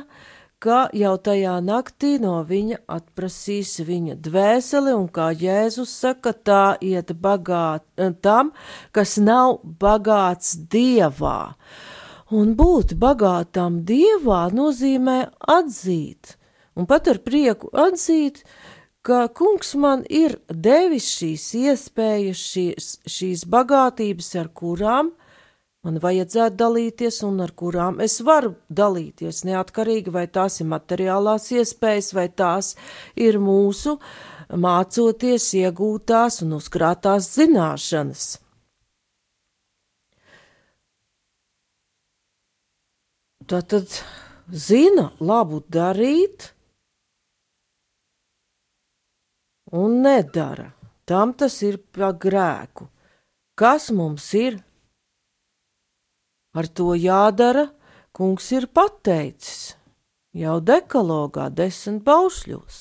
ka 0.63 0.87
jau 0.95 1.15
tajā 1.27 1.57
naktī 1.65 2.13
no 2.23 2.37
viņa 2.47 2.79
atprasīs 2.97 3.75
viņa 3.87 4.17
dvēseli, 4.23 4.93
un 4.95 5.09
kā 5.11 5.33
Jēzus 5.35 5.91
saka, 6.05 6.33
tā 6.33 6.77
iet 6.81 7.11
bagāt 7.25 7.85
tam, 8.23 8.53
kas 8.95 9.17
nav 9.19 9.59
bagāts 9.83 10.55
dievā. 10.75 11.55
Un 12.33 12.55
būt 12.57 12.95
bagātām 12.97 13.83
dievā 13.89 14.47
nozīmē 14.55 15.19
atzīt, 15.59 16.37
un 16.79 16.87
pat 16.89 17.11
ar 17.13 17.19
prieku 17.27 17.69
atzīt, 17.77 18.45
ka 19.03 19.27
kungs 19.35 19.75
man 19.75 20.07
ir 20.09 20.39
devis 20.49 21.11
šīs 21.19 21.49
iespējas, 21.59 22.47
šīs, 22.55 22.93
šīs 23.17 23.45
bagātības, 23.51 24.31
ar 24.41 24.49
kurām 24.55 25.11
man 25.83 25.99
vajadzētu 26.03 26.59
dalīties 26.59 27.23
un 27.27 27.41
ar 27.43 27.53
kurām 27.59 27.99
es 28.05 28.21
varu 28.23 28.55
dalīties, 28.71 29.43
neatkarīgi 29.49 30.15
vai 30.15 30.29
tās 30.31 30.61
ir 30.63 30.71
materiālās 30.71 31.49
iespējas, 31.57 32.13
vai 32.15 32.29
tās 32.29 32.75
ir 33.19 33.41
mūsu 33.43 33.97
mācoties 34.53 35.49
iegūtās 35.59 36.43
un 36.45 36.57
uzkrātās 36.61 37.33
zināšanas. 37.35 38.31
Tātad 43.53 43.99
zina 44.49 45.11
labu 45.21 45.65
darīt 45.67 46.53
un 49.75 49.99
nedara. 50.05 50.71
Tam 51.05 51.35
tas 51.35 51.59
ir 51.67 51.81
pa 51.93 52.13
grēku. 52.15 52.87
Kas 53.59 53.91
mums 53.93 54.29
ir 54.39 54.61
Ar 56.53 56.69
to 56.69 56.93
jādara, 56.99 57.71
kungs 58.13 58.51
ir 58.53 58.67
pateicis, 58.69 59.75
jau 60.37 60.59
dekalogā 60.61 61.49
desmit 61.49 62.03
baušļos. 62.05 62.81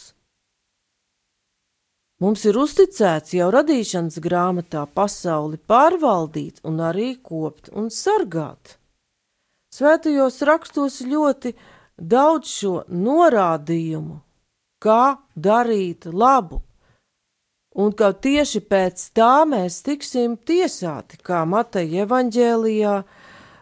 Mums 2.22 2.44
ir 2.46 2.58
uzticēts 2.62 3.34
jau 3.34 3.48
radīšanas 3.56 4.20
grāmatā 4.22 4.84
pasauli 4.86 5.58
pārvaldīt 5.72 6.60
un 6.70 6.84
arī 6.86 7.16
kopt 7.18 7.72
un 7.74 7.88
sargāt. 7.90 8.76
Svētajos 9.74 10.42
rakstos 10.46 11.00
ļoti 11.08 11.56
daudz 11.96 12.52
šo 12.52 12.74
norādījumu, 12.92 14.20
kā 14.84 15.16
darīt 15.34 16.06
labu, 16.12 16.60
un 17.74 17.90
ka 17.96 18.12
tieši 18.12 18.62
pēc 18.70 19.08
tā 19.18 19.34
mēs 19.48 19.80
tiksim 19.86 20.36
tiesāti, 20.38 21.18
kā 21.24 21.42
Mateja 21.48 22.06
evaņģēlijā 22.06 22.96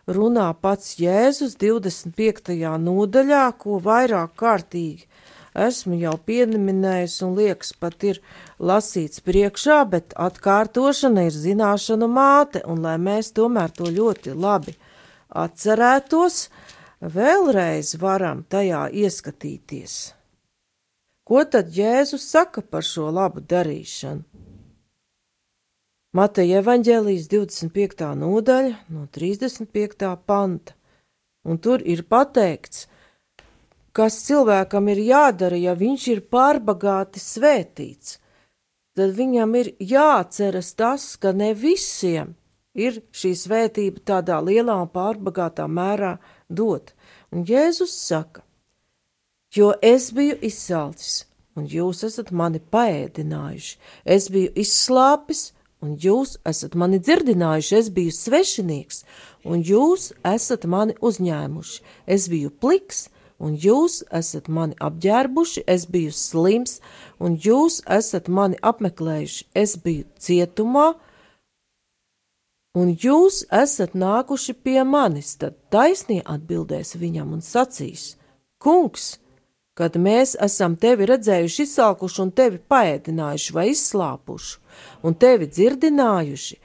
runā 0.10 0.48
pats 0.62 0.96
Jēzus 1.00 1.56
25. 1.62 2.56
nodaļā, 2.82 3.46
ko 3.62 3.78
vairāk 3.84 4.34
kārtīgi 4.40 5.06
esmu 5.60 5.98
jau 6.00 6.16
pieminējis 6.26 7.16
un 7.26 7.36
liekas 7.38 7.74
pat 7.80 8.04
ir 8.08 8.22
lasīts 8.60 9.24
priekšā, 9.26 9.80
bet 9.90 10.14
atkārtošana 10.18 11.28
ir 11.28 11.36
zināšanu 11.36 12.10
māte, 12.12 12.64
un 12.66 12.84
lai 12.86 12.98
mēs 13.02 13.34
tomēr 13.38 13.74
to 13.76 13.90
ļoti 13.90 14.36
labi 14.36 14.76
atcerētos, 15.30 16.48
vēlreiz 17.02 17.96
varam 18.02 18.44
tajā 18.50 18.88
ieskatīties. 19.04 19.98
Ko 21.30 21.44
tad 21.46 21.70
Jēzus 21.76 22.26
saka 22.26 22.62
par 22.66 22.86
šo 22.86 23.12
labu 23.14 23.44
darīšanu? 23.46 24.26
Mateja 26.10 26.64
evaņģēlijas 26.64 27.28
25. 27.30 28.08
nodaļa 28.18 28.78
no 28.90 29.04
35. 29.14 30.08
panta, 30.26 30.74
un 31.46 31.60
tur 31.62 31.84
ir 31.86 32.02
pateikts, 32.10 32.88
kas 33.94 34.18
cilvēkam 34.26 34.90
ir 34.90 35.04
jādara, 35.06 35.60
ja 35.62 35.76
viņš 35.78 36.08
ir 36.10 36.24
pārbagāti 36.34 37.22
svētīts, 37.22 38.16
tad 38.98 39.14
viņam 39.20 39.54
ir 39.62 39.70
jāatceras 39.78 40.72
tas, 40.74 41.06
ka 41.22 41.30
ne 41.30 41.52
visiem 41.54 42.34
ir 42.74 43.04
šī 43.14 43.36
svētība 43.44 44.02
tādā 44.02 44.40
lielā 44.42 44.80
un 44.82 44.90
pārbagātā 44.90 45.70
mērā 45.70 46.16
dot. 46.50 46.96
Un 47.30 47.46
Jēzus 47.46 47.94
saka, 47.94 48.42
jo 49.54 49.76
es 49.86 50.10
biju 50.18 50.42
izsalcis, 50.42 51.28
un 51.54 51.70
jūs 51.70 52.02
esat 52.10 52.34
mani 52.34 52.58
paēdinājuši, 52.58 53.78
es 54.10 54.32
biju 54.34 54.58
izslāpis, 54.58 55.52
un 55.84 55.96
jūs 55.96 56.38
esat 56.48 56.76
mani 56.76 57.00
dzirdinājuši, 57.00 57.76
es 57.80 57.90
biju 57.96 58.16
svešinieks, 58.16 59.04
un 59.48 59.64
jūs 59.64 60.12
esat 60.28 60.68
mani 60.68 60.96
uzņēmuši, 61.00 61.82
es 62.08 62.28
biju 62.32 62.52
pliks, 62.62 63.08
un 63.40 63.56
jūs 63.56 64.02
esat 64.12 64.50
mani 64.52 64.76
apģērbuši, 64.84 65.64
es 65.68 65.86
biju 65.88 66.12
slims, 66.16 66.80
un 67.20 67.38
jūs 67.40 67.80
esat 67.88 68.28
mani 68.28 68.60
apmeklējuši, 68.60 69.48
es 69.56 69.78
biju 69.80 70.08
cietumā, 70.20 70.90
un 72.76 72.92
jūs 72.94 73.46
esat 73.52 73.96
nākuši 73.96 74.58
pie 74.64 74.84
manis, 74.84 75.36
tad 75.40 75.56
taisnie 75.72 76.22
atbildēs 76.26 76.98
viņam 77.00 77.34
un 77.38 77.42
sacīs: 77.46 78.16
Kungs, 78.60 79.16
kad 79.80 79.96
mēs 79.96 80.36
esam 80.44 80.76
tevi 80.76 81.08
redzējuši 81.08 81.64
izsalkuši 81.64 82.20
un 82.26 82.34
tevi 82.36 82.60
paēdinājuši 82.72 83.54
vai 83.56 83.70
izslāpuši, 83.72 84.58
un 85.08 85.16
tevi 85.16 85.48
dzirdinājuši, 85.48 86.58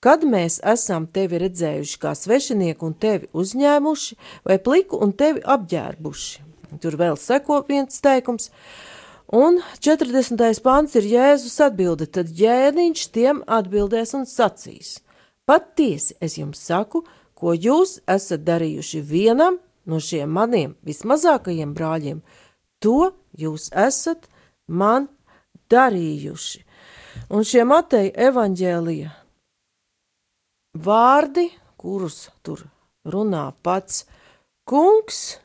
kad 0.00 0.22
mēs 0.22 0.60
esam 0.74 1.08
tevi 1.10 1.40
redzējuši 1.42 1.98
kā 2.00 2.14
svešinieku 2.14 2.86
un 2.86 2.94
tevi 2.94 3.26
uzņēmuši, 3.34 4.16
vai 4.46 4.58
pliku 4.62 5.00
un 5.02 5.12
tevi 5.12 5.42
apģērbuši. 5.42 6.46
Tur 6.80 6.94
vēl 7.00 7.18
seko 7.18 7.64
viens 7.66 7.98
teikums, 8.04 8.52
un 9.34 9.58
40. 9.82 10.62
pāns 10.62 10.94
ir 10.94 11.08
Jēzus 11.10 11.58
atbilde, 11.66 12.06
tad 12.06 12.30
ģēniņš 12.38 13.08
tiem 13.10 13.42
atbildēs 13.50 14.14
un 14.14 14.28
sacīs: 14.30 15.00
Patiesi 15.42 16.14
es 16.22 16.38
jums 16.38 16.62
saku, 16.62 17.02
ko 17.34 17.56
jūs 17.56 17.98
esat 18.06 18.46
darījuši 18.46 19.02
vienam 19.02 19.58
no 19.90 19.98
šiem 19.98 20.30
maniem 20.30 20.76
vismazākajiem 20.86 21.74
brāļiem, 21.74 22.22
To 22.80 23.12
jūs 23.36 23.68
esat 23.76 24.28
man 24.66 25.08
darījuši. 25.70 26.64
Un 27.30 27.44
šie 27.46 27.64
Mateja 27.68 28.12
evaņģēlija 28.30 29.10
vārdi, 30.78 31.50
kurus 31.80 32.28
tur 32.46 32.64
runā 33.04 33.50
pats 33.62 34.04
kungs, 34.68 35.40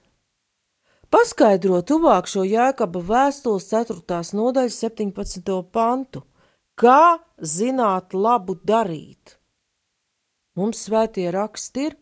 paskaidro 1.09 1.81
tuvāk 1.81 2.29
šo 2.29 2.45
jēkaba 2.45 3.01
vēstules 3.09 3.67
4. 3.71 4.21
nodaļas 4.37 4.79
17. 4.85 5.59
pantu. 5.71 6.23
Kā 6.75 7.17
zināt 7.39 8.13
labu 8.13 8.57
darīt? 8.59 9.37
Mums 10.59 10.85
svētie 10.87 11.29
raksti 11.31 11.85
ir, 11.87 11.95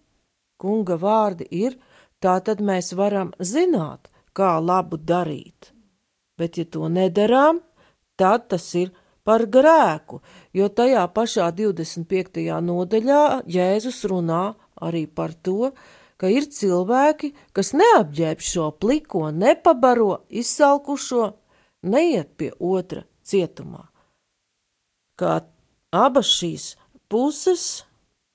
kunga 0.58 0.98
vārdi 0.98 1.46
ir, 1.54 1.78
tā 2.22 2.40
tad 2.42 2.62
mēs 2.62 2.94
varam 2.98 3.34
zināt, 3.38 4.10
kā 4.36 4.58
labu 4.60 4.98
darīt. 4.98 5.72
Bet, 6.38 6.58
ja 6.58 6.66
to 6.66 6.90
nedarām, 6.90 7.62
tad 8.18 8.50
tas 8.54 8.66
ir 8.76 8.92
par 9.24 9.46
grēku, 9.48 10.20
jo 10.54 10.68
tajā 10.68 11.04
pašā 11.16 11.50
25. 11.56 12.44
nodaļā 12.68 13.24
Jēzus 13.48 14.02
runā 14.10 14.44
arī 14.84 15.06
par 15.08 15.34
to, 15.34 15.72
ka 16.18 16.30
ir 16.32 16.50
cilvēki, 16.52 17.32
kas 17.56 17.74
neapģērb 17.78 18.44
šo 18.44 18.70
pliko, 18.80 19.30
nepabaro 19.32 20.24
izsalkušo, 20.30 21.32
neiet 21.88 22.36
pie 22.38 22.52
otra 22.60 23.04
cietumā. 23.24 23.88
Kā 25.20 25.40
abas 25.94 26.32
šīs 26.40 26.74
puses, 27.12 27.84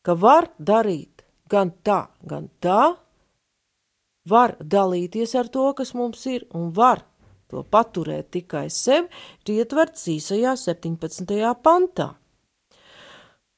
ka 0.04 0.14
var 0.14 0.50
darīt 0.58 1.24
gan 1.50 1.72
tā, 1.84 2.06
gan 2.22 2.48
tā, 2.62 2.94
var 4.30 4.56
dalīties 4.60 5.34
ar 5.38 5.48
to, 5.52 5.70
kas 5.78 5.94
mums 5.94 6.24
ir, 6.26 6.46
un 6.54 6.70
var 6.76 7.04
to 7.48 7.64
paturēt 7.64 8.30
tikai 8.36 8.68
sev, 8.72 9.08
ir 9.44 9.62
ietverts 9.62 10.08
īsajā 10.12 10.54
17. 10.60 11.52
pantā. 11.64 12.12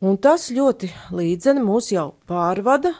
Un 0.00 0.16
tas 0.16 0.48
ļoti 0.54 0.88
līdzeni 1.12 1.60
mūs 1.60 1.90
jau 1.92 2.14
pārvada 2.30 2.94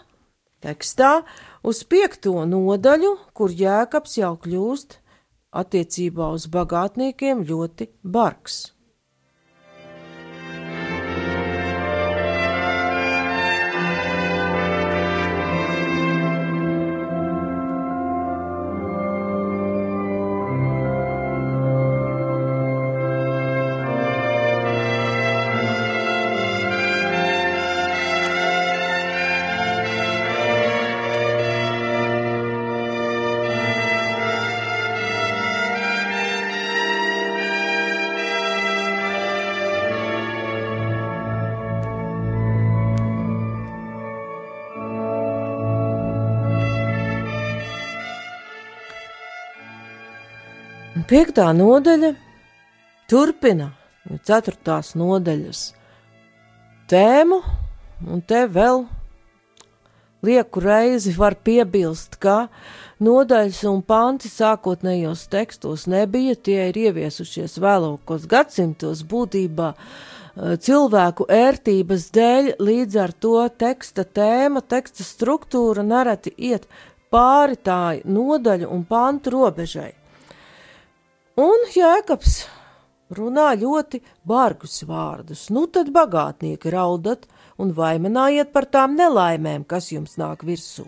tekstā 0.61 1.23
uz 1.65 1.81
piekto 1.89 2.43
nodaļu, 2.45 3.15
kur 3.33 3.55
jēkabs 3.57 4.19
jau 4.21 4.35
kļūst 4.43 4.99
attiecībā 5.63 6.29
uz 6.37 6.47
bagātniekiem 6.53 7.47
ļoti 7.49 7.89
bargs. 8.05 8.67
Piektā 51.11 51.49
nodaļa 51.51 52.13
turpina 53.11 53.73
ceturtās 54.23 54.93
nodaļas 54.95 55.63
tēmu, 56.91 57.41
un 58.07 58.23
te 58.23 58.45
vēl 58.47 58.85
lieku 60.23 60.63
reizi 60.63 61.17
var 61.17 61.35
piebilst, 61.35 62.15
ka 62.23 62.47
nodaļas 63.03 63.65
un 63.73 63.83
panti 63.83 64.31
sākotnējos 64.31 65.27
tekstos 65.33 65.89
nebija, 65.91 66.39
tie 66.39 66.69
ir 66.71 66.79
ieviesušies 66.87 67.59
vēlākos 67.59 68.31
gadsimtos 68.31 69.03
būtībā 69.11 69.73
eh, 69.75 70.57
cilvēku 70.63 71.27
ērtības 71.27 72.11
dēļ, 72.15 72.53
līdz 72.63 73.01
ar 73.03 73.17
to 73.19 73.39
teksta 73.59 74.07
tēma, 74.07 74.63
teksta 74.63 75.03
struktūra 75.07 75.83
nereti 75.83 76.37
iet 76.39 76.71
pāri 77.11 77.59
tā 77.59 77.97
nodaļu 78.07 78.71
un 78.71 78.87
pantu 78.87 79.35
robežai. 79.41 79.97
Un 81.41 81.63
Jēkabs 81.73 82.33
runā 83.17 83.53
ļoti 83.57 84.03
bargus 84.29 84.83
vārdus, 84.85 85.47
nu 85.55 85.63
tad 85.73 85.89
bagātnieki 85.95 86.73
raudat, 86.75 87.23
un 87.57 87.71
vaimanājiet 87.77 88.51
par 88.53 88.67
tām 88.69 88.97
nelaimēm, 88.99 89.65
kas 89.65 89.89
jums 89.95 90.19
nāk 90.21 90.43
virsū. 90.45 90.85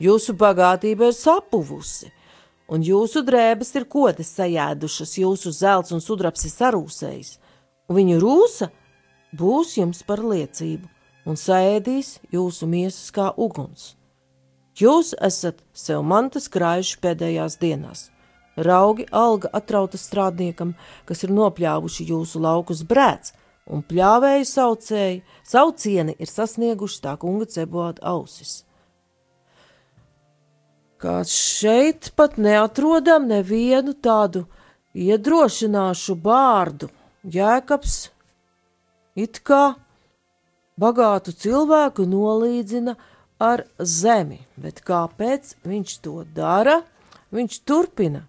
Jūsu 0.00 0.32
bagātība 0.38 1.10
ir 1.10 1.16
sapuvusi, 1.16 2.08
un 2.72 2.86
jūsu 2.86 3.20
drēbes 3.26 3.74
ir 3.76 3.88
kodas 3.90 4.32
sajēdušas, 4.38 5.16
jūsu 5.20 5.52
zelts 5.58 5.92
un 5.92 6.00
sudrabs 6.00 6.46
ir 6.48 6.54
sarūsējis, 6.54 7.34
un 7.88 7.98
viņu 7.98 8.22
rūsa 8.22 8.70
būs 9.36 9.76
jums 9.76 10.00
par 10.08 10.24
liecību, 10.24 10.88
un 11.28 11.36
saēdīs 11.36 12.16
jūsu 12.32 12.70
miesas 12.70 13.12
kā 13.12 13.28
uguns. 13.36 13.92
Jūs 14.78 15.12
esat 15.20 15.60
sev 15.76 16.00
mantas 16.00 16.48
krājuši 16.48 16.98
pēdējās 17.04 17.60
dienās. 17.60 18.11
Raugi 18.56 19.06
alga 19.10 19.48
atrauta 19.56 19.96
strādniekam, 19.96 20.74
kas 21.08 21.24
ir 21.24 21.32
nopļāvuši 21.32 22.08
jūsu 22.10 22.40
laukus 22.44 22.82
brēc, 22.84 23.32
un 23.72 23.80
pļāvēju 23.88 24.48
saucēji, 24.48 25.22
saucieni 25.48 26.16
ir 26.18 26.28
sasnieguši 26.28 27.00
tā 27.06 27.16
kunga 27.20 27.48
cebota 27.48 28.04
ausis. 28.12 28.62
Kā 31.00 31.22
šeit 31.26 32.12
pat 32.14 32.36
neatrodam 32.38 33.24
nevienu 33.26 33.94
tādu 33.98 34.44
iedrošināšu 34.94 36.18
vārdu, 36.22 36.90
jēkabs 37.24 37.96
it 39.18 39.40
kā 39.42 39.74
bagātu 40.78 41.32
cilvēku 41.32 42.04
nolīdzina 42.06 42.94
ar 43.42 43.64
zemi, 43.78 44.42
bet 44.60 44.84
kāpēc 44.86 45.56
viņš 45.64 45.96
to 46.04 46.20
dara? 46.36 46.82
Viņš 47.32 47.58
turpina 47.64 48.26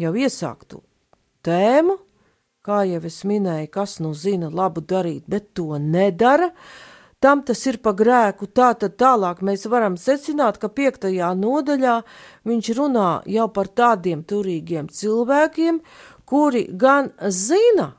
jau 0.00 0.12
iesāktu 0.16 0.80
tēmu, 1.44 1.96
kā 2.64 2.84
jau 2.88 3.00
es 3.08 3.22
minēju, 3.28 3.68
kas 3.72 3.98
nu 4.04 4.14
zina 4.14 4.50
labu 4.52 4.82
darīt, 4.84 5.26
bet 5.28 5.52
to 5.56 5.78
nedara, 5.80 6.50
tam 7.20 7.42
tas 7.44 7.62
ir 7.68 7.80
pa 7.84 7.92
grēku. 7.96 8.48
Tā 8.48 8.72
tad 8.80 8.96
tālāk 9.00 9.42
mēs 9.44 9.66
varam 9.70 9.96
secināt, 10.00 10.60
ka 10.60 10.72
piektajā 10.72 11.32
nodaļā 11.36 11.96
viņš 12.48 12.72
runā 12.80 13.10
jau 13.28 13.48
par 13.52 13.72
tādiem 13.80 14.24
turīgiem 14.24 14.88
cilvēkiem, 14.88 15.80
kuri 16.28 16.66
gan 16.78 17.12
zina, 17.28 17.92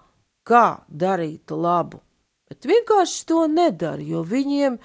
kā 0.48 0.82
darīt 0.88 1.52
labu, 1.54 2.02
bet 2.50 2.66
vienkārši 2.66 3.26
to 3.30 3.46
nedara, 3.52 4.02
jo 4.02 4.24
viņiem 4.26 4.80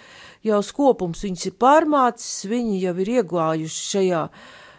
jau 0.45 0.61
skopums 0.63 1.25
viņus 1.25 1.49
ir 1.49 1.57
pārmācis, 1.61 2.45
viņi 2.51 2.81
jau 2.83 2.95
ir 3.03 3.13
iegājuši 3.21 3.85
šajā 3.93 4.23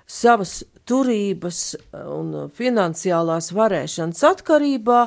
savas 0.08 0.62
turības 0.88 1.76
un 1.92 2.48
finansiālās 2.56 3.52
varēšanas 3.56 4.24
atkarībā, 4.32 5.02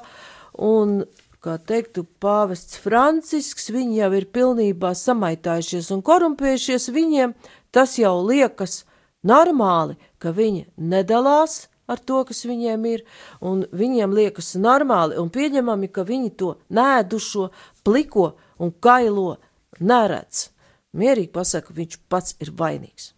un, 0.60 1.00
kā 1.40 1.56
teiktu 1.56 2.04
pāvests 2.20 2.76
Francisks, 2.84 3.70
viņi 3.72 4.02
jau 4.02 4.12
ir 4.18 4.28
pilnībā 4.34 4.92
samaitājušies 4.92 5.88
un 5.96 6.04
korumpējušies, 6.04 6.90
viņiem 6.92 7.34
tas 7.72 7.96
jau 7.98 8.18
liekas 8.26 8.82
normāli, 9.24 9.96
ka 10.20 10.34
viņi 10.36 10.66
nedalās 10.76 11.70
ar 11.90 11.98
to, 11.98 12.20
kas 12.28 12.44
viņiem 12.46 12.84
ir, 12.92 13.04
un 13.40 13.64
viņiem 13.72 14.12
liekas 14.14 14.52
normāli 14.60 15.18
un 15.18 15.30
pieņemami, 15.32 15.88
ka 15.90 16.04
viņi 16.06 16.34
to 16.38 16.54
nēdušo, 16.70 17.48
pliko 17.86 18.34
un 18.60 18.74
kailo 18.84 19.38
neredz. 19.80 20.50
Mierīgi 20.92 21.32
pasaka, 21.34 21.74
viņš 21.74 21.98
pats 22.10 22.36
ir 22.42 22.52
vainīgs. 22.58 23.14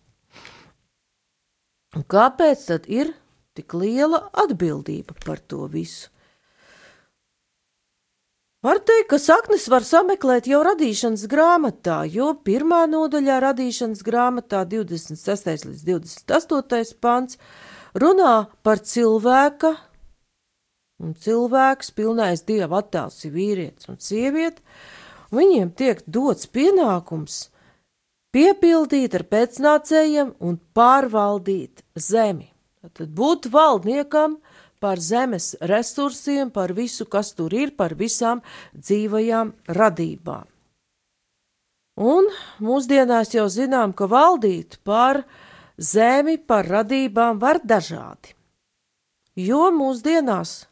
Un 1.92 2.06
kāpēc 2.08 2.64
tad 2.70 2.88
ir 2.88 3.12
tik 3.56 3.74
liela 3.76 4.24
atbildība 4.44 5.16
par 5.26 5.42
to 5.44 5.66
visu? 5.68 6.08
Var 8.62 8.78
teikt, 8.78 9.08
ka 9.10 9.18
saknes 9.18 9.64
var 9.72 9.82
sameklēt 9.82 10.46
jau 10.46 10.60
radīšanas 10.62 11.24
grāmatā, 11.26 12.04
jo 12.06 12.28
pirmā 12.46 12.84
nodaļā 12.86 13.40
radīšanas 13.42 14.04
grāmatā 14.06 14.60
26. 14.70 15.66
līdz 15.66 15.82
28. 15.88 16.94
pants 17.02 17.40
runā 17.98 18.34
par 18.62 18.78
cilvēka, 18.86 19.72
un 21.02 21.16
cilvēks, 21.18 21.90
pilnais 21.98 22.46
dieva 22.46 22.84
attēls 22.84 23.18
ir 23.26 23.34
vīrietis 23.34 23.90
un 23.90 23.98
sieviete, 23.98 24.62
viņiem 25.34 25.74
tiek 25.74 26.06
dots 26.06 26.46
pienākums 26.46 27.48
piepildīt 28.32 29.14
ar 29.18 29.26
pēcnācējiem 29.28 30.34
un 30.40 30.58
pārvaldīt 30.76 31.84
zemi. 31.94 32.48
Tad 32.82 33.12
būt 33.14 33.46
valdniekam 33.52 34.40
par 34.82 34.98
zemes 34.98 35.52
resursiem, 35.60 36.50
par 36.50 36.72
visu, 36.74 37.06
kas 37.06 37.30
tur 37.38 37.54
ir, 37.54 37.76
par 37.78 37.94
visām 37.94 38.42
dzīvajām 38.74 39.52
radībām. 39.78 40.48
Un 42.02 42.26
mūsdienās 42.64 43.34
jau 43.36 43.46
zinām, 43.52 43.92
ka 43.92 44.08
valdīt 44.10 44.80
par 44.82 45.22
zemi, 45.78 46.38
par 46.38 46.66
radībām 46.66 47.38
var 47.38 47.60
dažādi. 47.62 48.34
Jo 49.36 49.70
mūsdienās 49.72 50.64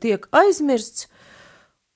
tiek 0.00 0.28
aizmirsts, 0.32 1.08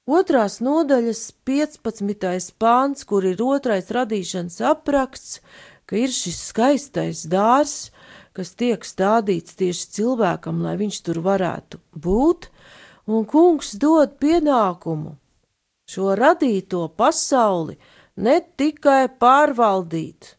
Otrās 0.02 0.56
nodaļas 0.58 1.30
15. 1.46 2.54
pāns, 2.58 3.04
kur 3.06 3.22
ir 3.22 3.38
otrais 3.38 3.86
radīšanas 3.86 4.56
apraksts, 4.66 5.38
ka 5.86 5.94
ir 5.94 6.10
šis 6.10 6.40
skaistais 6.48 7.20
dārs, 7.30 7.92
kas 8.34 8.50
tiek 8.58 8.82
stādīts 8.82 9.54
tieši 9.54 9.86
cilvēkam, 9.94 10.58
lai 10.66 10.74
viņš 10.80 10.98
tur 11.06 11.20
varētu 11.22 11.78
būt, 11.94 12.48
un 13.06 13.22
kungs 13.30 13.76
dod 13.78 14.18
pienākumu 14.18 15.14
šo 15.86 16.16
radīto 16.18 16.88
pasauli 16.98 17.78
ne 18.16 18.40
tikai 18.58 19.06
pārvaldīt, 19.06 20.34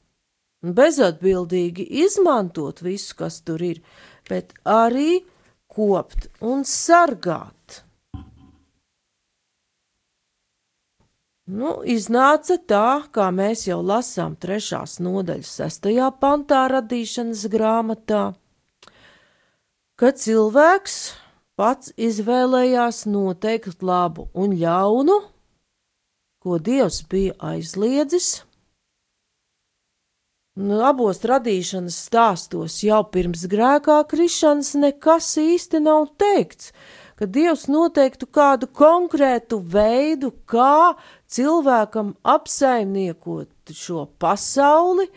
bezatbildīgi 0.59 1.87
izmantot 2.03 2.83
visu, 2.83 3.15
kas 3.15 3.39
tur 3.47 3.63
ir, 3.63 3.79
bet 4.27 4.51
arī 4.67 5.23
kopt 5.71 6.27
un 6.41 6.67
sargāt. 6.67 7.83
Nu, 11.53 11.73
iznāca 11.85 12.55
tā, 12.57 13.03
kā 13.13 13.27
mēs 13.29 13.67
jau 13.67 13.77
lasām 13.85 14.33
trešās 14.41 14.95
nodaļas 15.03 15.51
sestajā 15.59 16.07
pantā 16.17 16.63
radīšanas 16.71 17.43
grāmatā, 17.53 18.21
ka 19.99 20.09
cilvēks 20.17 20.95
pats 21.59 21.91
izvēlējās 21.93 23.03
noteikt 23.05 23.85
labu 23.85 24.25
un 24.33 24.55
ļaunu, 24.57 25.19
ko 26.41 26.57
Dievs 26.57 27.03
bija 27.11 27.37
aizliedzis. 27.51 28.31
Nu, 30.57 30.81
abos 30.89 31.21
radīšanas 31.21 31.99
stāstos 32.07 32.79
jau 32.85 33.03
pirms 33.13 33.45
grēkā 33.49 33.99
krišanas 34.09 34.73
nekas 34.81 35.29
īsti 35.41 35.85
nav 35.85 36.09
teikts, 36.17 36.73
ka 37.19 37.27
Dievs 37.29 37.67
noteiktu 37.71 38.27
kādu 38.27 38.67
konkrētu 38.67 39.59
veidu, 39.59 40.33
kā 40.49 40.95
cilvēkam 41.29 42.15
apsaimniekot 42.23 43.73
šo 43.73 44.07
pasauli, 44.19 45.07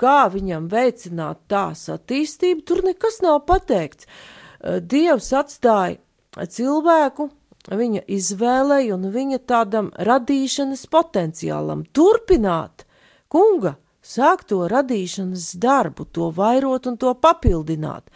kā 0.00 0.24
viņam 0.32 0.68
veicināt 0.72 1.44
tās 1.48 1.86
attīstību, 1.92 2.64
tur 2.66 2.82
nekas 2.86 3.20
nav 3.24 3.44
pateikts. 3.48 4.08
Eh, 4.08 4.80
Dievs 4.80 5.32
atstāja 5.36 6.00
cilvēku 6.34 7.30
viņa 7.70 8.04
izvēlei 8.12 8.90
un 8.92 9.08
viņa 9.12 9.38
tādam 9.48 9.92
radīšanas 9.96 10.84
potenciālam 10.92 11.86
turpināt 11.96 12.84
kunga 13.28 13.76
sākto 14.04 14.66
radīšanas 14.68 15.54
darbu, 15.60 16.06
to 16.12 16.28
vairot 16.34 16.86
un 16.90 16.98
to 17.00 17.14
papildināt. 17.16 18.10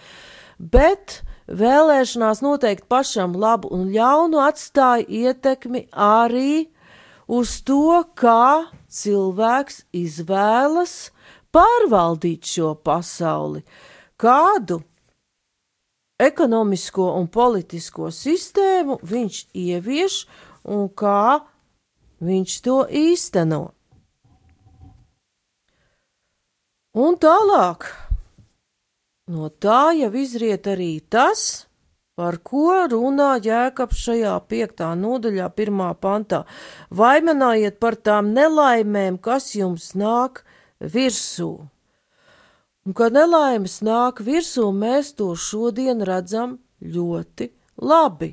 Bet 0.58 1.22
vēlēšanās 1.48 2.42
noteikt 2.44 2.88
pašam 2.88 3.36
labu 3.36 3.70
un 3.72 3.88
ļaunu 3.92 4.40
atstāja 4.44 5.06
ietekmi 5.08 5.86
arī 5.92 6.68
uz 7.28 7.58
to, 7.64 8.04
kā 8.14 8.68
cilvēks 8.88 9.84
izvēlas 9.96 11.10
pārvaldīt 11.52 12.44
šo 12.48 12.74
pasauli, 12.84 13.64
kādu 14.20 14.82
ekonomisko 16.18 17.12
un 17.16 17.28
politisko 17.32 18.10
sistēmu 18.12 18.98
viņš 19.06 19.42
ievieš 19.54 20.22
un 20.68 20.88
kā 20.90 21.40
viņš 22.20 22.60
to 22.66 22.82
īsteno. 22.90 23.68
Un 26.98 27.14
tālāk, 27.20 27.86
no 29.28 29.48
tā 29.48 29.92
jau 29.98 30.10
izriet 30.16 30.66
arī 30.68 30.98
tas, 31.12 31.68
par 32.18 32.40
ko 32.42 32.72
runā 32.90 33.36
Jēkabs 33.44 34.00
šajā 34.08 34.34
piektā 34.50 34.90
nodaļā, 34.98 35.46
pirmā 35.54 35.92
pantā. 36.02 36.42
Vaimanājiet 36.90 37.78
par 37.78 37.94
tām 37.94 38.32
nelaimēm, 38.34 39.20
kas 39.22 39.52
jums 39.54 39.92
nāk 39.94 40.42
virsū. 40.82 41.52
Un, 42.88 42.96
kad 42.96 43.14
nelaimes 43.14 43.78
nāk 43.86 44.22
virsū, 44.24 44.70
mēs 44.74 45.12
to 45.14 45.30
šodien 45.38 46.02
redzam 46.02 46.58
ļoti 46.82 47.52
labi. 47.84 48.32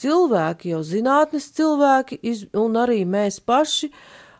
Cilvēki, 0.00 0.72
jau 0.72 0.80
zinātnes 0.86 1.50
cilvēki, 1.54 2.18
iz, 2.22 2.46
un 2.56 2.78
arī 2.80 3.02
mēs 3.06 3.40
paši 3.44 3.90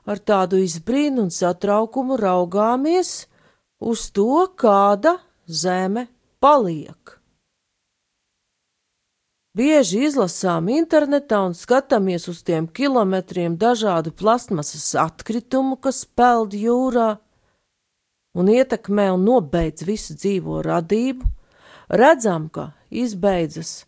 ar 0.09 0.19
tādu 0.19 0.59
izbrīnu 0.63 1.27
un 1.27 1.31
satraukumu 1.35 2.17
raugāmies 2.19 3.13
uz 3.85 4.09
to, 4.15 4.47
kāda 4.57 5.19
zeme 5.47 6.07
paliek. 6.41 7.19
Bieži 9.55 10.01
izlasām 10.09 10.67
internetā 10.73 11.39
un 11.47 11.53
skatāmies 11.55 12.27
uz 12.27 12.41
tiem 12.43 12.67
kilometriem 12.67 13.55
dažādu 13.55 14.11
plasmasas 14.11 14.89
atkritumu, 14.99 15.79
kas 15.79 16.03
peld 16.05 16.57
jūrā 16.59 17.21
un 18.35 18.51
ietekmē 18.51 19.13
un 19.15 19.23
nobeidz 19.29 19.87
visu 19.87 20.19
dzīvo 20.19 20.59
radību, 20.67 21.31
redzam, 21.87 22.49
ka 22.51 22.73
izbeidzas 22.91 23.85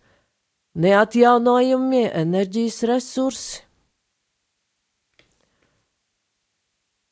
neatjaunojamie 0.78 2.06
enerģijas 2.14 2.82
resursi. 2.86 3.62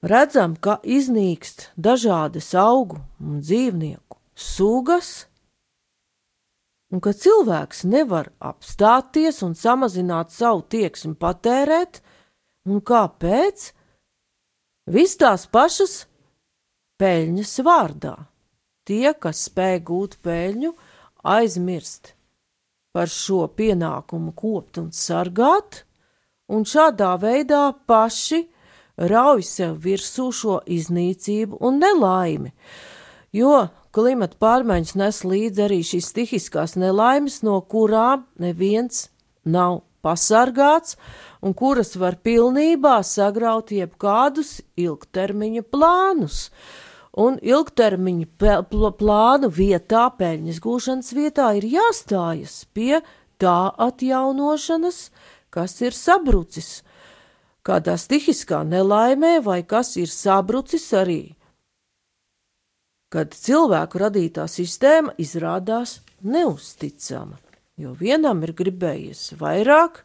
Redzam, 0.04 0.54
ka 0.54 0.78
iznīkst 0.84 1.72
dažādas 1.74 2.52
augu 2.60 3.00
un 3.18 3.40
dzīvnieku 3.42 4.23
sugas, 4.34 5.26
un 6.92 7.02
ka 7.02 7.14
cilvēks 7.14 7.84
nevar 7.90 8.30
apstāties 8.38 9.42
un 9.46 9.54
samazināt 9.58 10.34
savu 10.34 10.62
tieksmi 10.70 11.14
patērēt, 11.18 12.02
un 12.68 12.82
kāpēc? 12.84 13.70
Viss 14.84 15.16
tās 15.16 15.46
pašas 15.48 16.04
peļņas 17.00 17.54
vārdā. 17.64 18.16
Tie, 18.84 19.14
kas 19.16 19.46
spēj 19.48 19.78
gūt 19.88 20.18
peļņu, 20.24 20.74
aizmirst 21.24 22.12
par 22.94 23.08
šo 23.10 23.46
pienākumu 23.56 24.34
kopt 24.36 24.78
un 24.82 24.90
sargāt, 24.94 25.82
un 26.52 26.66
šādā 26.68 27.14
veidā 27.18 27.62
paši 27.88 28.44
rauj 29.10 29.42
sev 29.48 29.78
virsū 29.82 30.28
šo 30.30 30.60
iznīcību 30.70 31.58
un 31.64 31.80
nelaimi, 31.82 32.52
jo 33.34 33.64
klimata 33.94 34.38
pārmaiņas 34.42 34.94
nes 34.98 35.20
līdzi 35.24 35.64
arī 35.68 35.80
šīs 35.86 36.10
stihiskās 36.12 36.74
nelaimes, 36.80 37.42
no 37.46 37.60
kurām 37.70 38.26
neviens 38.42 39.08
nav 39.44 39.82
pasargāts 40.04 40.98
un 41.44 41.54
kuras 41.56 41.94
var 42.00 42.18
pilnībā 42.24 42.98
sagraut 43.06 43.72
jebkādus 43.74 44.58
ilgtermiņa 44.80 45.64
plānus. 45.70 46.48
Un 47.14 47.36
ilgtermiņa 47.38 48.56
plānu 48.98 49.50
vietā, 49.54 50.08
peļņas 50.18 50.58
gūšanas 50.64 51.12
vietā, 51.14 51.52
ir 51.54 51.68
jāstājas 51.76 52.64
pie 52.74 52.98
tā 53.38 53.70
atjaunošanas, 53.86 54.98
kas 55.54 55.78
ir 55.84 55.94
sabrucis, 55.94 56.82
kādā 57.62 57.94
stihiskā 58.00 58.64
nelaimē, 58.66 59.38
vai 59.46 59.62
kas 59.62 59.94
ir 60.00 60.10
sabrucis 60.10 60.88
arī, 60.98 61.36
kad 63.14 63.34
cilvēku 63.38 64.00
radītā 64.02 64.48
sistēma 64.50 65.12
izrādās 65.22 66.00
neusticama, 66.26 67.38
jo 67.78 67.92
vienam 67.94 68.42
ir 68.42 68.50
gribējies 68.58 69.36
vairāk 69.38 70.00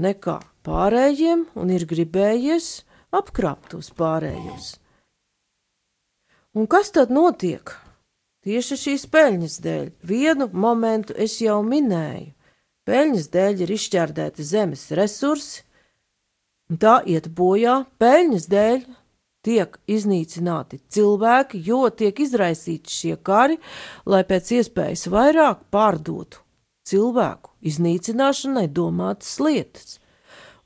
nekā 0.00 0.38
pārējiem, 0.64 1.44
un 1.60 1.72
ir 1.74 1.84
gribējies 1.90 2.70
apkrāpt 3.12 3.74
tos 3.74 3.90
pārējos. 3.92 4.78
Un 6.56 6.66
kas 6.70 6.88
tad 6.96 7.12
notiek? 7.12 7.74
Tieši 8.40 8.78
šīs 8.80 9.04
peļņas 9.12 9.58
dēļ. 9.60 9.90
Vienu 10.00 10.48
momentu 10.56 11.12
es 11.20 11.36
jau 11.44 11.58
minēju. 11.62 12.32
Peļņas 12.88 13.28
dēļ 13.34 13.60
ir 13.66 13.72
izšķērdēti 13.76 14.46
zemes 14.48 14.86
resursi, 14.96 15.60
un 16.72 16.80
tā 16.80 16.96
iet 17.04 17.28
bojā. 17.36 17.82
Peļņas 18.00 18.48
dēļ 18.50 18.88
tiek 19.46 19.78
iznīcināti 19.88 20.80
cilvēki, 20.92 21.62
jo 21.64 21.86
tiek 21.90 22.20
izraisīti 22.20 22.92
šie 22.92 23.16
kari, 23.24 23.58
lai 24.06 24.22
pēc 24.28 24.52
iespējas 24.60 25.08
vairāk 25.12 25.64
pārdotu 25.72 26.44
cilvēku 26.90 27.54
iznīcināšanai 27.70 28.68
domātas 28.72 29.38
lietas. 29.42 29.98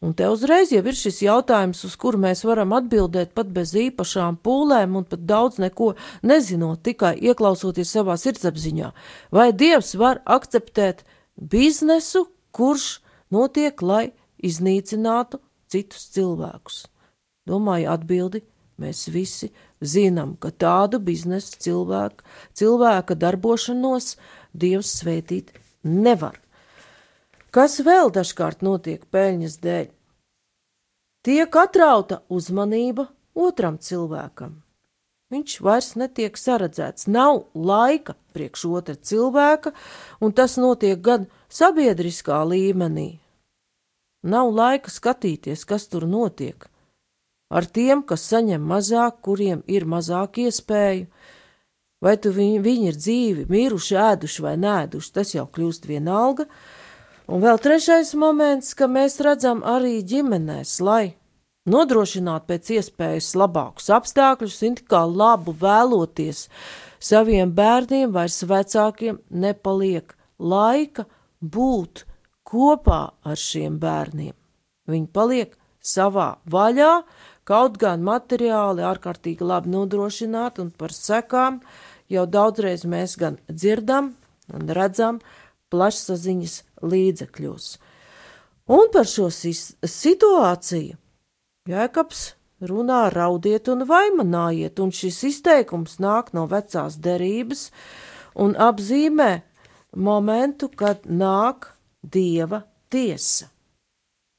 Un 0.05 0.13
te 0.13 0.27
uzreiz 0.29 0.69
jau 0.75 0.83
ir 0.85 0.97
šis 0.99 1.23
jautājums, 1.25 1.81
uz 1.87 1.95
kuru 1.97 2.19
mēs 2.21 2.43
varam 2.45 2.75
atbildēt 2.77 3.33
pat 3.37 3.49
bez 3.55 3.73
īpašām 3.79 4.37
pūlēm 4.45 4.99
un 4.99 5.07
pat 5.09 5.23
daudz 5.25 5.57
neko 5.63 5.95
nezinot, 6.29 6.83
tikai 6.85 7.15
ieklausoties 7.25 7.95
savā 7.97 8.19
sirdsapziņā. 8.21 8.91
Vai 9.33 9.49
Dievs 9.57 9.95
var 9.97 10.21
akceptēt 10.29 11.07
biznesu, 11.41 12.27
kurš 12.53 12.99
notiek, 13.33 13.81
lai 13.81 14.11
iznīcinātu 14.45 15.41
citus 15.73 16.11
cilvēkus? 16.13 16.83
Domāju, 17.49 17.89
atbildi 17.95 18.45
mēs 18.81 19.07
visi 19.13 19.51
zinām, 19.81 20.37
ka 20.41 20.51
tādu 20.51 21.01
biznesa 21.03 21.59
cilvēku, 21.61 22.25
cilvēka 22.57 23.17
darbošanos 23.19 24.17
Dievs 24.55 24.93
svētīt 25.01 25.53
nevar. 25.83 26.39
Kas 27.55 27.79
vēl 27.87 28.11
dažkārt 28.15 28.63
notiek 28.67 29.05
peļņas 29.15 29.61
dēļ? 29.63 29.87
Tiek 31.25 31.57
atrauta 31.57 32.21
uzmanība 32.29 33.09
otram 33.35 33.79
cilvēkam. 33.79 34.61
Viņš 35.33 35.55
vairs 35.65 35.95
netiek 35.99 36.37
saredzēts, 36.39 37.09
nav 37.09 37.47
laika 37.57 38.15
priekš 38.37 38.67
otra 38.71 38.95
cilvēka, 38.95 39.73
un 40.21 40.35
tas 40.37 40.59
notiek 40.61 41.01
gan 41.01 41.25
sabiedriskā 41.49 42.43
līmenī. 42.47 43.19
Nav 44.23 44.53
laika 44.55 44.93
skatīties, 44.93 45.65
kas 45.67 45.89
tur 45.91 46.07
notiek. 46.09 46.69
Ar 47.55 47.67
tiem, 47.71 48.03
kas 48.03 48.27
saņem 48.33 48.63
mazāk, 48.67 49.21
kuriem 49.23 49.63
ir 49.71 49.87
mazāk 49.87 50.41
iespēju, 50.43 51.07
vai 52.03 52.17
tu 52.19 52.33
viņi, 52.35 52.63
viņi 52.65 52.89
ir 52.91 52.97
dzīvi, 52.99 53.45
miruši, 53.53 53.99
ēduši 54.11 54.43
vai 54.45 54.57
nēduši, 54.61 55.13
tas 55.15 55.37
jau 55.37 55.47
kļūst 55.55 55.87
vienalga, 55.87 56.49
Un 57.25 57.41
vēl 57.41 57.57
trešais 57.57 58.11
moments, 58.21 58.75
ka 58.77 58.85
mēs 58.85 59.17
redzam 59.25 59.63
arī 59.65 60.03
ģimenēs, 60.05 60.77
lai 60.85 61.15
nodrošinātu 61.65 62.51
pēc 62.51 62.71
iespējas 62.77 63.31
labākus 63.41 63.89
apstākļus, 63.97 64.59
un 64.69 64.77
kā 64.85 65.01
labu 65.09 65.55
vēloties 65.57 66.43
saviem 67.01 67.55
bērniem, 67.57 68.13
vairs 68.13 68.43
vecākiem 68.45 69.23
nepaliek 69.33 70.13
laika 70.37 71.07
būt 71.41 72.05
kopā 72.45 73.01
ar 73.25 73.41
šiem 73.41 73.81
bērniem. 73.81 74.37
Viņi 74.85 75.09
paliek 75.17 75.57
savā 75.81 76.35
vaļā, 76.45 76.93
kaut 77.49 77.79
gan 77.81 78.05
materiāli 78.05 78.85
ārkārtīgi 78.85 79.45
labi 79.45 79.73
nodrošināti, 79.75 80.65
un 80.65 80.71
par 80.71 80.95
sekām 80.97 81.61
jau 82.11 82.27
daudzreiz 82.27 82.85
mēs 82.89 83.17
gan 83.21 83.39
dzirdam 83.49 84.15
un 84.55 84.71
redzam 84.77 85.21
plašsaziņas 85.73 86.57
līdzekļos. 86.85 87.69
Un 88.75 88.89
par 88.93 89.09
šo 89.09 89.29
situāciju 89.33 90.97
Jēkabs 91.69 92.23
runā 92.69 93.09
raudiet 93.13 93.69
un 93.73 93.87
vaimanājiet, 93.89 94.81
un 94.81 94.93
šis 94.93 95.23
izteikums 95.31 95.97
nāk 96.01 96.33
no 96.37 96.45
vecās 96.49 96.99
derības 97.01 97.71
un 98.41 98.53
apzīmē 98.61 99.31
momentu, 99.97 100.69
kad 100.69 101.07
nāk 101.09 101.71
dieva 102.03 102.65
tiesa. 102.93 103.54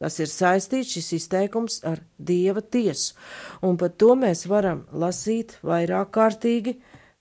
Tas 0.05 0.19
ir 0.21 0.29
saistīts 0.29 0.91
šis 0.93 1.07
izteikums 1.15 1.79
ar 1.89 2.03
dieva 2.21 2.61
tiesu, 2.61 3.15
un 3.65 3.73
par 3.81 3.89
to 3.97 4.11
mēs 4.21 4.43
varam 4.45 4.83
lasīt 4.93 5.55
vairāk 5.65 6.11
kārtīgi 6.13 6.75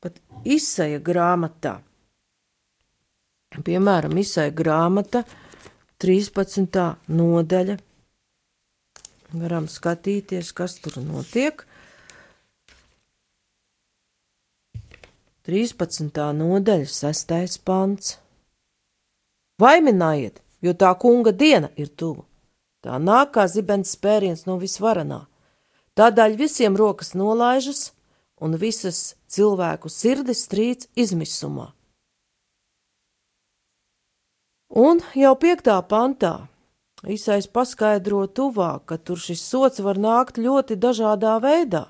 pat 0.04 0.18
izsaja 0.44 0.98
grāmatā. 1.00 1.78
Piemēram, 3.64 4.18
izsai 4.20 4.50
grāmata, 4.52 5.22
13. 6.04 6.76
nodaļa. 7.08 7.78
Varam 9.32 9.70
skatīties, 9.72 10.52
kas 10.52 10.76
tur 10.84 11.00
notiek. 11.06 11.64
13. 15.48 16.20
nodaļa, 16.36 16.92
6. 16.92 17.58
pants. 17.64 18.18
Vaiminājiet, 19.64 20.44
jo 20.60 20.76
tā 20.76 20.92
kunga 21.00 21.32
diena 21.32 21.72
ir 21.80 21.88
tuvu. 21.96 22.28
Tā 22.84 23.00
nāk 23.00 23.32
kā 23.36 23.46
zibens 23.48 23.94
spēriens 23.96 24.44
no 24.44 24.58
visvarenā. 24.60 25.24
Tādēļ 25.96 26.36
visiem 26.36 26.76
rokas 26.76 27.14
nolaižas 27.16 27.92
un 28.44 28.58
visas 28.60 29.14
cilvēku 29.30 29.88
sirdis 29.88 30.44
strīds 30.44 30.90
izmisumā. 30.94 31.70
Un 34.74 35.00
jau 35.14 35.32
piektā 35.38 35.78
pantā 35.86 36.34
Īsais 37.04 37.44
paskaidro 37.52 38.22
tuvāk, 38.32 38.86
ka 38.88 38.96
tur 38.96 39.20
šis 39.20 39.42
sots 39.44 39.82
var 39.84 39.98
nākt 40.00 40.38
ļoti 40.40 40.78
dažādā 40.80 41.36
veidā. 41.42 41.88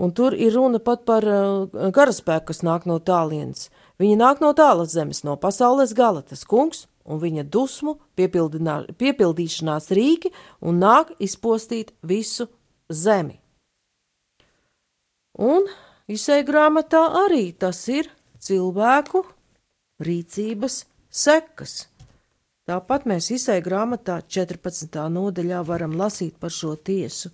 Un 0.00 0.14
tur 0.16 0.32
ir 0.32 0.54
runa 0.54 0.78
pat 0.80 1.02
par 1.04 1.26
uh, 1.28 1.90
karaspēku, 1.92 2.46
kas 2.52 2.62
nāk 2.64 2.86
no 2.88 2.96
tālienes. 3.04 3.68
Viņi 4.00 4.16
nāk 4.16 4.40
no 4.40 4.54
tālas 4.56 4.94
zemes, 4.94 5.24
no 5.26 5.36
pasaules 5.36 5.92
gala, 5.92 6.22
tas 6.24 6.46
kungs 6.48 6.86
un 7.10 7.20
viņa 7.22 7.44
dusmu 7.50 7.96
piepildīšanās 8.18 9.90
rīki 9.96 10.32
un 10.62 10.80
nāk 10.82 11.12
izpostīt 11.18 11.92
visu 12.06 12.46
zemi. 12.90 13.36
Un 15.40 15.66
izsēja 16.10 16.46
grāmatā 16.46 17.02
arī 17.24 17.50
tas 17.52 17.82
ir 17.88 18.10
cilvēku 18.40 19.24
rīcības 20.00 20.84
sekas. 21.10 21.86
Tāpat 22.70 23.06
mēs 23.10 23.30
izsēja 23.34 23.62
grāmatā 23.64 24.20
14. 24.30 25.00
nodaļā 25.10 25.62
varam 25.66 25.96
lasīt 25.98 26.36
par 26.38 26.52
šo 26.54 26.76
tiesu. 26.76 27.32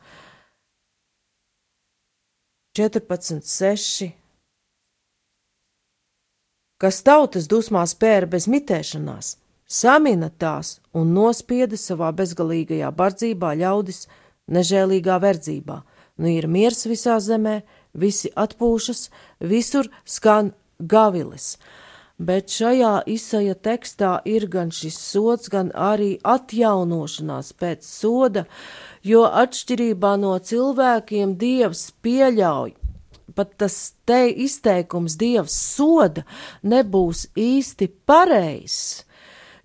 14.6. 2.76 4.12
Kas 6.76 7.00
tautas 7.04 7.48
dusmās 7.48 7.94
pēra 7.96 8.28
bez 8.28 8.46
mitēšanās, 8.52 9.36
samina 9.66 10.30
tās 10.30 10.78
un 10.94 11.14
nospieda 11.14 11.78
savā 11.80 12.12
bezgalīgajā 12.16 12.90
bardzībā 12.96 13.54
ļaudis 13.62 14.06
nežēlīgā 14.50 15.18
verdzībā. 15.22 15.80
Nu 16.16 16.30
ir 16.32 16.46
miers 16.48 16.86
visā 16.88 17.18
zemē, 17.20 17.60
visi 17.92 18.30
atpūšas, 18.32 19.10
visur 19.40 19.90
skan 20.04 20.54
gavilis 20.78 21.56
bet 22.18 22.48
šajā 22.52 23.02
izsaja 23.12 23.54
tekstā 23.54 24.16
ir 24.24 24.46
gan 24.48 24.70
šis 24.72 24.96
sots, 24.96 25.50
gan 25.52 25.70
arī 25.74 26.16
atjaunošanās 26.24 27.52
pēc 27.60 27.84
soda, 27.84 28.46
jo 29.04 29.26
atšķirībā 29.28 30.16
no 30.20 30.36
cilvēkiem 30.38 31.36
Dievs 31.40 31.90
pieļauj. 32.02 32.74
Pat 33.36 33.52
tas 33.60 33.76
te 34.08 34.22
izteikums 34.30 35.18
Dievs 35.20 35.56
soda 35.76 36.24
nebūs 36.64 37.26
īsti 37.36 37.90
pareizs, 38.08 39.04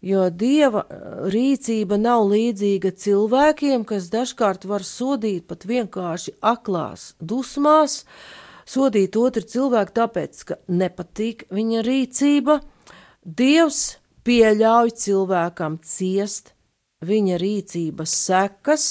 jo 0.02 0.28
Dieva 0.34 0.84
rīcība 1.32 1.98
nav 2.02 2.26
līdzīga 2.32 2.92
cilvēkiem, 2.98 3.86
kas 3.86 4.10
dažkārt 4.14 4.66
var 4.70 4.86
sodīt 4.86 5.48
pat 5.50 5.66
vienkārši 5.70 6.36
aklās 6.42 7.12
dusmās, 7.22 8.02
sodīt 8.66 9.18
otru 9.18 9.46
cilvēku 9.46 9.98
tāpēc, 10.02 10.44
ka 10.50 10.58
nepatīk 10.68 11.46
viņa 11.54 11.84
rīcība. 11.86 12.60
Dievs 13.22 13.84
pieļauj 14.26 14.96
cilvēkam 15.04 15.78
ciest 15.86 16.56
viņa 17.06 17.38
rīcības 17.42 18.14
sekas, 18.26 18.88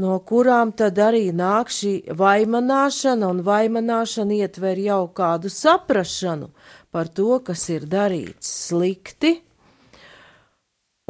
no 0.00 0.18
kurām 0.26 0.72
tad 0.76 0.98
arī 1.00 1.28
nāk 1.36 1.72
šī 1.72 1.94
vaimanāšana, 2.18 3.28
un 3.30 3.42
vaimanāšana 3.46 4.40
ietver 4.42 4.80
jau 4.80 5.04
kādu 5.16 5.52
saprašanu 5.52 6.50
par 6.92 7.08
to, 7.08 7.38
kas 7.44 7.68
ir 7.72 7.86
darīts 7.90 8.50
slikti, 8.68 9.38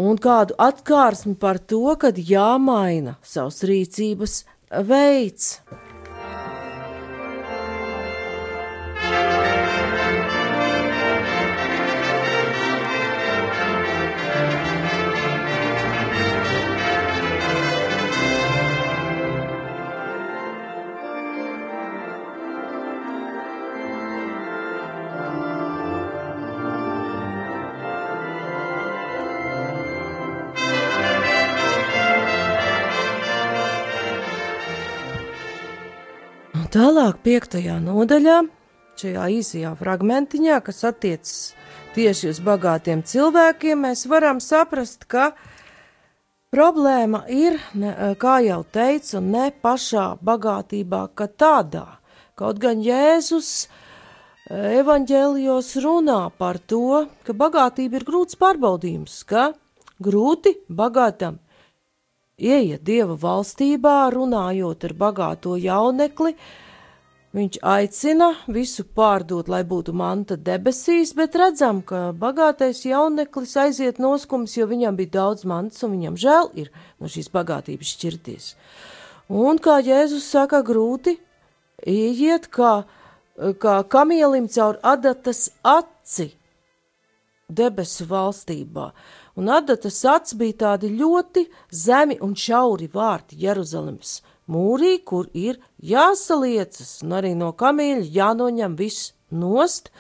un 0.03 0.17
kādu 0.19 0.57
atkārsmi 0.59 1.37
par 1.39 1.61
to, 1.71 1.95
kad 2.01 2.19
jāmaina 2.19 3.17
savs 3.23 3.63
rīcības 3.69 4.41
veids. 4.89 5.59
Tālāk, 36.75 37.21
piektajā 37.23 37.77
nodaļā, 37.79 38.41
šajā 38.99 39.25
īsajā 39.31 39.69
fragmentiņā, 39.79 40.57
kas 40.67 40.81
attiecas 40.89 41.35
tieši 41.95 42.33
uz 42.33 42.41
bagātiem 42.43 43.05
cilvēkiem, 43.07 43.85
mēs 43.87 44.01
varam 44.11 44.41
saprast, 44.43 45.05
ka 45.07 45.29
problēma 46.51 47.21
ir, 47.31 47.61
kā 48.19 48.33
jau 48.43 48.57
teicu, 48.75 49.21
ne 49.23 49.53
pašā 49.55 50.17
bagātībā, 50.19 51.05
kā 51.15 51.29
tādā. 51.31 51.85
Kaut 52.35 52.59
gan 52.59 52.83
Jēzus 52.83 53.53
eh, 53.69 54.81
evaņģēlijos 54.81 55.71
runā 55.87 56.19
par 56.43 56.59
to, 56.59 57.05
ka 57.23 57.39
bagātība 57.39 58.01
ir 58.01 58.09
grūts 58.11 58.41
pārbaudījums, 58.43 59.21
ka 59.31 59.53
grūti 60.03 60.57
bagātam 60.67 61.39
ieiet 62.35 62.83
dieva 62.83 63.15
valstībā, 63.15 64.11
runājot 64.11 64.91
ar 64.91 64.99
bagāto 65.07 65.55
jaunekli, 65.55 66.35
uh, 66.35 66.61
Viņš 67.35 67.57
aicina 67.67 68.29
visu 68.47 68.85
pārdot, 68.95 69.49
lai 69.51 69.65
būtu 69.67 69.91
manta 69.91 70.37
debesīs, 70.39 71.11
bet 71.19 71.35
redzam, 71.35 71.81
ka 71.83 72.13
bagātais 72.15 72.85
jauneklis 72.87 73.57
aiziet 73.59 73.99
noskums, 73.99 74.55
jo 74.55 74.69
viņam 74.71 74.95
bija 75.01 75.17
daudz 75.17 75.43
mantas 75.51 75.83
un 75.83 75.97
viņam 75.97 76.19
žēl 76.25 76.53
ir 76.63 76.69
no 77.03 77.11
šīs 77.11 77.33
bagātības 77.35 77.91
šķirties. 77.97 78.47
Un 79.35 79.59
kā 79.59 79.81
Jēzus 79.83 80.29
saka, 80.31 80.61
grūti 80.63 81.17
ieiet 81.83 82.47
kā, 82.55 82.85
kā 83.59 83.75
kamielim 83.91 84.47
caur 84.47 84.79
adatas 84.87 85.49
aci 85.67 86.29
debesu 87.51 88.07
valstībā. 88.15 88.93
Un 89.35 89.51
adatas 89.51 89.99
acis 90.07 90.39
bija 90.39 90.61
tādi 90.69 90.93
ļoti 90.95 91.49
zemi 91.75 92.21
un 92.23 92.39
šauri 92.39 92.87
vārti 92.95 93.43
Jeruzalemes 93.43 94.21
mūrī, 94.51 94.99
kur 95.05 95.29
ir 95.33 95.61
jāsaliecas, 95.83 97.01
un 97.05 97.17
arī 97.19 97.35
no 97.39 97.53
kamīļa 97.57 98.11
jānoņem 98.15 98.77
viss 98.79 99.13
nost, 99.31 99.91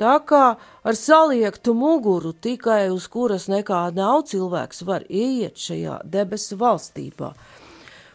tā 0.00 0.16
kā 0.26 0.44
ar 0.58 0.98
saliektu 0.98 1.74
muguru 1.78 2.32
tikai 2.32 2.88
uz 2.92 3.06
kuras 3.08 3.46
nekā 3.48 3.86
nav 3.94 4.24
cilvēks 4.30 4.82
var 4.86 5.06
ieiet 5.08 5.60
šajā 5.60 6.00
debesu 6.04 6.58
valstībā. 6.60 7.34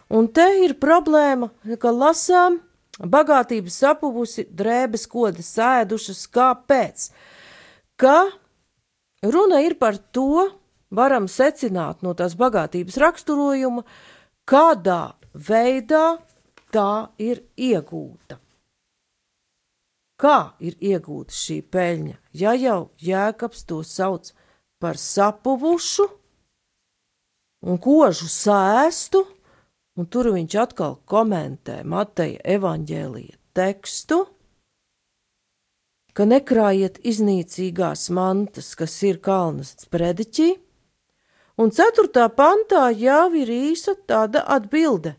Un 0.10 0.28
te 0.34 0.48
ir 0.66 0.74
problēma, 0.82 1.52
ka 1.80 1.94
lasām 1.94 2.60
bagātības 3.00 3.78
sapuvusi, 3.84 4.48
drēbes 4.50 5.06
kodas 5.08 5.54
sēdušas, 5.56 6.26
kāpēc? 6.34 7.10
Ka 8.00 8.18
runa 9.22 9.62
ir 9.64 9.78
par 9.80 10.00
to, 10.12 10.50
varam 10.90 11.30
secināt 11.30 12.02
no 12.02 12.16
tās 12.18 12.36
bagātības 12.40 12.98
raksturojuma, 12.98 13.86
kādā 14.50 15.14
veidā 15.34 16.20
tā 16.74 17.10
ir 17.18 17.44
iegūta. 17.58 18.40
Kā 20.20 20.54
ir 20.60 20.76
iegūta 20.84 21.32
šī 21.32 21.62
peļņa, 21.72 22.16
ja 22.36 22.54
jau 22.60 22.90
jēkabs 23.00 23.64
to 23.70 23.80
sauc 23.88 24.34
par 24.80 25.00
sapuvušu 25.00 26.08
un 27.64 27.80
kožu 27.80 28.28
sēstu, 28.28 29.24
un 29.96 30.08
tur 30.12 30.32
viņš 30.36 30.58
atkal 30.60 31.00
komentē 31.08 31.82
Mateja 31.88 32.42
evaņģēlija 32.58 33.40
tekstu, 33.56 34.26
ka 36.12 36.28
nekrājiet 36.28 37.00
iznīcīgās 37.08 38.10
mantas, 38.12 38.74
kas 38.76 38.98
ir 39.08 39.22
kalnas 39.24 39.72
sprediķī, 39.86 40.50
un 41.64 41.72
ceturtā 41.72 42.28
pantā 42.36 42.90
jau 42.92 43.32
ir 43.40 43.56
īsa 43.56 43.96
tāda 44.04 44.44
atbilde 44.52 45.16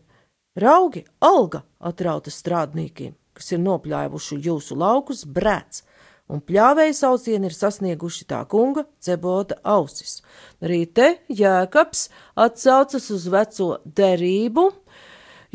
Raugi, 0.59 1.05
alga 1.23 1.61
atrauta 1.79 2.31
strādniekiem, 2.31 3.13
kas 3.31 3.53
ir 3.55 3.61
nopļāvuši 3.63 4.39
jūsu 4.43 4.75
laukus 4.75 5.23
brēc, 5.23 5.79
un 6.27 6.41
pļāvēja 6.43 6.97
saucieni 6.97 7.47
ir 7.47 7.55
sasnieguši 7.55 8.27
tā 8.27 8.41
kunga 8.51 8.83
cebota 8.99 9.55
ausis. 9.63 10.19
Arī 10.59 10.83
te 10.91 11.13
jēkabs 11.31 12.09
atsaucas 12.35 13.07
uz 13.15 13.29
veco 13.31 13.69
derību, 13.85 14.67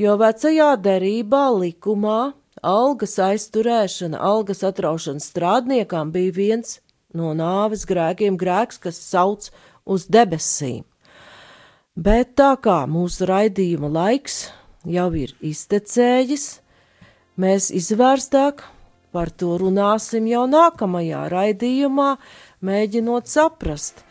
jo 0.01 0.17
vecajā 0.25 0.73
derībā 0.81 1.45
likumā 1.61 2.33
algas 2.65 3.21
aizturēšana, 3.21 4.17
algas 4.17 4.65
atraušana 4.65 5.21
strādniekam 5.21 6.09
bija 6.13 6.33
viens 6.41 6.79
no 7.13 7.37
nāves 7.37 7.85
grēkiem, 7.85 8.41
grēks, 8.41 8.81
kas 8.81 8.97
sauc 8.97 9.51
uz 9.85 10.09
debesīm. 10.09 10.87
Bet 11.97 12.33
tā 12.41 12.55
kā 12.61 12.87
mūsu 12.89 13.29
raidījuma 13.29 13.93
laiks 13.93 14.47
jau 14.87 15.11
ir 15.19 15.35
iztecējis, 15.45 16.47
mēs 17.41 17.71
izvērstāk 17.75 18.65
par 19.15 19.31
to 19.33 19.57
runāsim 19.61 20.27
jau 20.29 20.45
nākamajā 20.51 21.27
raidījumā, 21.33 22.17
mēģinot 22.67 23.31
saprast, 23.31 24.03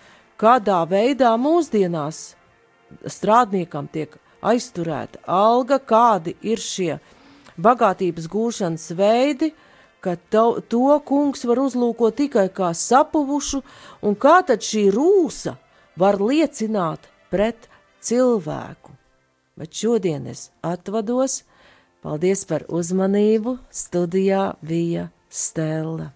kādā 0.42 0.82
veidā 0.90 1.36
mūsdienās 1.40 2.36
strādniekam 3.10 3.90
tiek 3.92 4.18
aizturēta 4.46 5.22
alga, 5.30 5.80
kādi 5.80 6.36
ir 6.46 6.62
šie 6.62 6.98
bagātības 7.62 8.28
gūšanas 8.32 8.90
veidi, 8.98 9.54
ka 10.04 10.16
to, 10.30 10.62
to 10.70 10.98
kungs 11.08 11.46
var 11.50 11.62
uzlūkot 11.64 12.18
tikai 12.20 12.50
kā 12.54 12.74
sapuvušu, 12.78 13.62
un 14.06 14.18
kā 14.18 14.40
tad 14.46 14.66
šī 14.66 14.88
rūsa 14.94 15.56
var 15.98 16.20
liecināt 16.22 17.10
pret 17.32 17.70
cilvēku. 18.06 18.95
Bet 19.56 19.72
šodien 19.72 20.28
es 20.28 20.50
atvados, 20.66 21.44
paldies 22.04 22.44
par 22.50 22.68
uzmanību, 22.68 23.58
studijā 23.72 24.52
bija 24.62 25.10
Stela. 25.32 26.12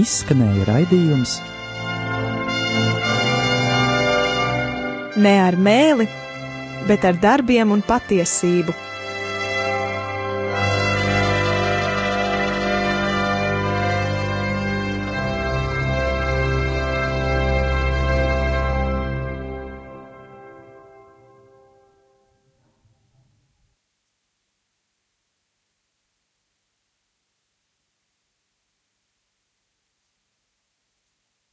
izskanēja 0.00 0.64
raidījums 0.68 1.40
Ne 5.20 5.34
ar 5.44 5.56
mēli, 5.60 6.06
bet 6.88 7.04
ar 7.04 7.18
darbiem 7.20 7.74
un 7.74 7.82
patiesību 7.84 8.72